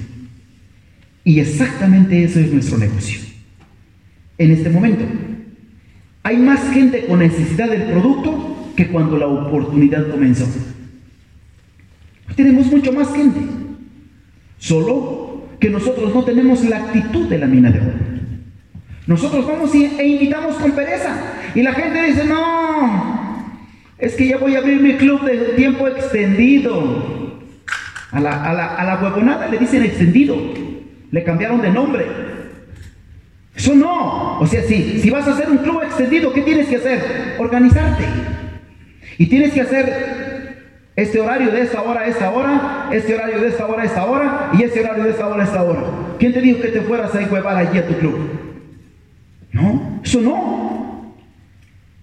Y 1.25 1.41
exactamente 1.41 2.23
eso 2.23 2.39
es 2.39 2.53
nuestro 2.53 2.79
negocio. 2.79 3.21
En 4.39 4.53
este 4.53 4.71
momento, 4.71 5.05
hay 6.23 6.37
más 6.37 6.71
gente 6.73 7.07
con 7.07 7.19
necesidad 7.19 7.69
del 7.69 7.83
producto 7.85 8.73
que 8.77 8.87
cuando 8.87 9.19
la 9.19 9.27
oportunidad 9.27 10.09
comenzó. 10.11 10.47
Tenemos 12.37 12.67
mucho 12.67 12.93
más 12.93 13.13
gente. 13.13 13.41
Solo 14.59 15.49
que 15.59 15.69
nosotros 15.69 16.15
no 16.15 16.25
tenemos 16.25 16.65
la 16.65 16.77
actitud 16.77 17.29
de 17.29 17.39
la 17.39 17.47
mina 17.47 17.73
de 17.73 17.81
oro. 17.81 17.95
Nosotros 19.09 19.45
vamos 19.45 19.75
e 19.75 20.07
invitamos 20.07 20.55
con 20.55 20.71
pereza. 20.71 21.17
Y 21.57 21.63
la 21.63 21.73
gente 21.73 22.01
dice, 22.05 22.25
no, 22.27 23.59
es 23.99 24.15
que 24.15 24.29
ya 24.29 24.39
voy 24.39 24.55
a 24.55 24.59
abrir 24.59 24.81
mi 24.81 24.95
club 24.95 25.25
de 25.25 25.37
tiempo 25.57 25.89
extendido. 25.89 27.22
A 28.13 28.21
la, 28.21 28.45
a 28.45 28.53
la, 28.53 28.67
a 28.75 28.85
la 28.85 29.03
huevonada 29.03 29.49
le 29.49 29.59
dicen 29.59 29.85
extendido. 29.85 30.37
Le 31.11 31.25
cambiaron 31.25 31.61
de 31.61 31.71
nombre. 31.71 32.07
Eso 33.57 33.75
no. 33.75 34.39
O 34.39 34.47
sea, 34.47 34.63
si, 34.63 35.01
si 35.01 35.11
vas 35.11 35.27
a 35.27 35.33
hacer 35.33 35.51
un 35.51 35.59
club 35.59 35.83
extendido, 35.83 36.33
¿qué 36.33 36.43
tienes 36.43 36.69
que 36.69 36.77
hacer? 36.77 37.37
Organizarte. 37.39 38.05
Y 39.19 39.27
tienes 39.27 39.53
que 39.53 39.61
hacer 39.61 40.63
este 40.95 41.21
horario 41.21 41.51
de 41.51 41.63
esta 41.63 41.83
hora 41.83 42.01
a 42.01 42.07
esta 42.07 42.31
hora, 42.31 42.89
este 42.93 43.15
horario 43.15 43.41
de 43.41 43.49
esta 43.49 43.67
hora 43.67 43.83
a 43.83 43.87
esta 43.87 44.05
hora 44.05 44.51
y 44.53 44.63
este 44.63 44.81
horario 44.81 45.05
de 45.05 45.11
esta 45.11 45.27
hora 45.27 45.43
a 45.43 45.47
esta 45.47 45.63
hora. 45.63 45.85
¿Quién 46.19 46.33
te 46.33 46.41
dijo 46.41 46.61
que 46.61 46.69
te 46.69 46.83
fueras 46.83 47.15
a 47.15 47.21
encuevar 47.21 47.57
allí 47.57 47.79
a 47.79 47.87
tu 47.87 47.95
club? 47.95 48.29
No, 49.53 50.01
eso 50.05 50.21
no. 50.21 51.15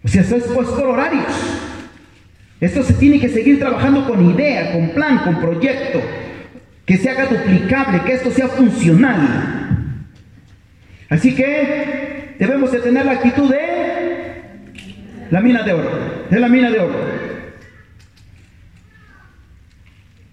O 0.03 0.07
sea, 0.07 0.21
eso 0.21 0.35
es 0.37 0.43
por 0.43 0.65
horarios. 0.65 1.25
Esto 2.61 2.83
se 2.83 2.93
tiene 2.93 3.19
que 3.19 3.29
seguir 3.29 3.59
trabajando 3.59 4.05
con 4.07 4.29
idea, 4.31 4.73
con 4.73 4.89
plan, 4.89 5.19
con 5.19 5.39
proyecto, 5.39 6.01
que 6.85 6.97
se 6.97 7.09
haga 7.09 7.25
duplicable, 7.25 8.01
que 8.03 8.13
esto 8.13 8.31
sea 8.31 8.47
funcional. 8.49 10.07
Así 11.09 11.33
que 11.33 12.35
debemos 12.37 12.71
de 12.71 12.79
tener 12.79 13.05
la 13.05 13.13
actitud 13.13 13.49
de 13.49 13.59
la 15.31 15.41
mina 15.41 15.63
de 15.63 15.73
oro, 15.73 16.25
de 16.29 16.39
la 16.39 16.49
mina 16.49 16.69
de 16.69 16.79
oro. 16.79 17.19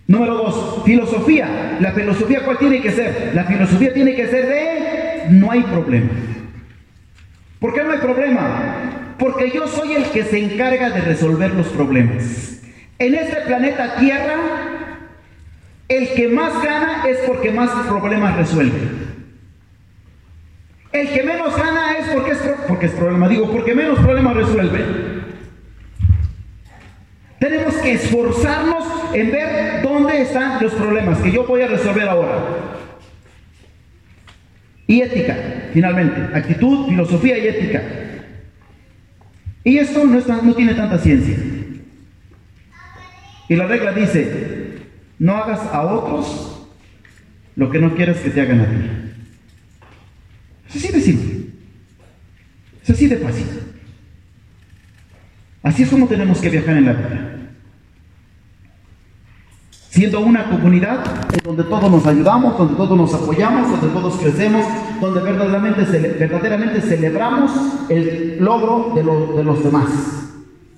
Número 0.09 0.35
dos, 0.35 0.83
filosofía. 0.85 1.79
La 1.81 1.93
filosofía, 1.93 2.45
¿cuál 2.45 2.59
tiene 2.59 2.81
que 2.81 2.91
ser? 2.91 3.33
La 3.35 3.45
filosofía 3.45 3.93
tiene 3.93 4.15
que 4.15 4.27
ser 4.29 4.47
de 4.47 5.31
no 5.31 5.51
hay 5.51 5.63
problema. 5.63 6.11
¿Por 7.61 7.75
qué 7.75 7.83
no 7.83 7.93
hay 7.93 7.99
problema? 7.99 9.06
Porque 9.19 9.51
yo 9.51 9.67
soy 9.67 9.95
el 9.95 10.05
que 10.11 10.25
se 10.25 10.39
encarga 10.39 10.91
de 10.91 11.01
resolver 11.01 11.53
los 11.55 11.69
problemas. 11.69 12.61
En 12.99 13.15
este 13.15 13.37
planeta 13.43 13.97
Tierra, 13.97 14.37
el 15.89 16.09
que 16.15 16.29
más 16.29 16.63
gana 16.63 17.05
es 17.09 17.19
porque 17.27 17.51
más 17.51 17.71
problemas 17.87 18.37
resuelve. 18.37 18.79
El 20.93 21.09
que 21.09 21.23
menos 21.23 21.57
gana 21.57 21.99
es 21.99 22.07
porque 22.09 22.31
es, 22.33 22.39
porque 22.67 22.87
es 22.87 22.93
problema, 22.93 23.29
digo, 23.29 23.51
porque 23.51 23.75
menos 23.75 23.99
problemas 23.99 24.35
resuelve. 24.35 24.85
Tenemos 27.39 27.75
que 27.77 27.93
esforzarnos 27.93 28.85
en 29.15 29.31
ver 29.31 29.83
dónde 29.83 30.23
están 30.23 30.63
los 30.63 30.73
problemas 30.73 31.19
que 31.19 31.31
yo 31.31 31.45
voy 31.45 31.63
a 31.63 31.69
resolver 31.69 32.09
ahora. 32.09 32.39
Y 34.87 35.03
ética, 35.03 35.37
finalmente. 35.73 36.37
Actitud, 36.37 36.89
filosofía 36.89 37.39
y 37.39 37.49
ética. 37.49 37.83
Y 39.67 39.79
esto 39.79 40.05
no, 40.05 40.55
tiene 40.55 40.75
tanta 40.75 40.97
ciencia. 40.97 41.37
Y 43.49 43.57
la 43.57 43.67
regla 43.67 43.91
dice, 43.91 44.79
no 45.19 45.35
hagas 45.35 45.59
a 45.73 45.83
otros 45.83 46.69
lo 47.57 47.69
que 47.69 47.81
no 47.81 47.97
quieras 47.97 48.19
que 48.19 48.31
te 48.31 48.43
hagan 48.43 48.61
a 48.61 48.65
ti. 48.67 48.77
Es 50.69 50.77
así 50.77 50.93
de 50.93 51.01
simple. 51.01 51.35
Es 52.81 52.91
así 52.91 53.09
de 53.09 53.17
fácil. 53.17 53.47
Así 55.65 55.83
es 55.83 55.89
como 55.89 56.07
tenemos 56.07 56.39
que 56.39 56.49
viajar 56.49 56.77
en 56.77 56.85
la 56.85 56.93
vida. 56.93 57.36
Siendo 59.97 60.21
una 60.21 60.51
comunidad 60.51 60.99
en 61.33 61.41
donde 61.43 61.65
todos 61.65 61.91
nos 61.91 62.07
ayudamos, 62.07 62.59
donde 62.59 62.75
todos 62.75 62.99
nos 62.99 63.15
apoyamos, 63.15 63.71
donde 63.71 63.89
todos 63.99 64.17
crecemos, 64.19 64.63
donde 65.01 65.23
verdaderamente, 65.23 65.85
verdaderamente 66.19 66.83
celebramos 66.83 67.51
el 67.89 68.37
logro 68.39 68.93
de, 68.95 69.03
de 69.03 69.43
los 69.43 69.65
demás. 69.65 69.89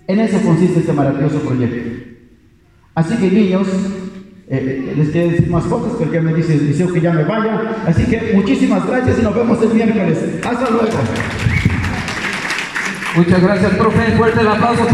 En 0.07 0.21
eso 0.21 0.41
consiste 0.41 0.79
este 0.79 0.93
maravilloso 0.93 1.41
proyecto. 1.41 2.15
Así 2.95 3.17
que 3.17 3.29
niños, 3.29 3.67
eh, 4.51 4.95
les 4.97 5.09
quiero 5.09 5.33
decir 5.33 5.51
más 5.51 5.65
cosas 5.65 5.95
porque 5.99 6.21
me 6.21 6.33
dice 6.33 6.57
deseo 6.57 6.93
que 6.93 7.01
ya 7.01 7.13
me 7.13 7.25
vaya. 7.25 7.83
Así 7.89 8.05
que 8.05 8.35
muchísimas 8.37 8.87
gracias 8.87 9.19
y 9.19 9.23
nos 9.23 9.35
vemos 9.35 9.61
el 9.61 9.75
miércoles. 9.75 10.19
Hasta 10.45 10.71
luego. 10.71 10.87
Muchas 13.17 13.43
gracias, 13.43 13.75
profe. 13.75 14.13
Fuerte 14.17 14.41
el 14.43 14.47
aplauso 14.47 14.85
para 14.85 14.93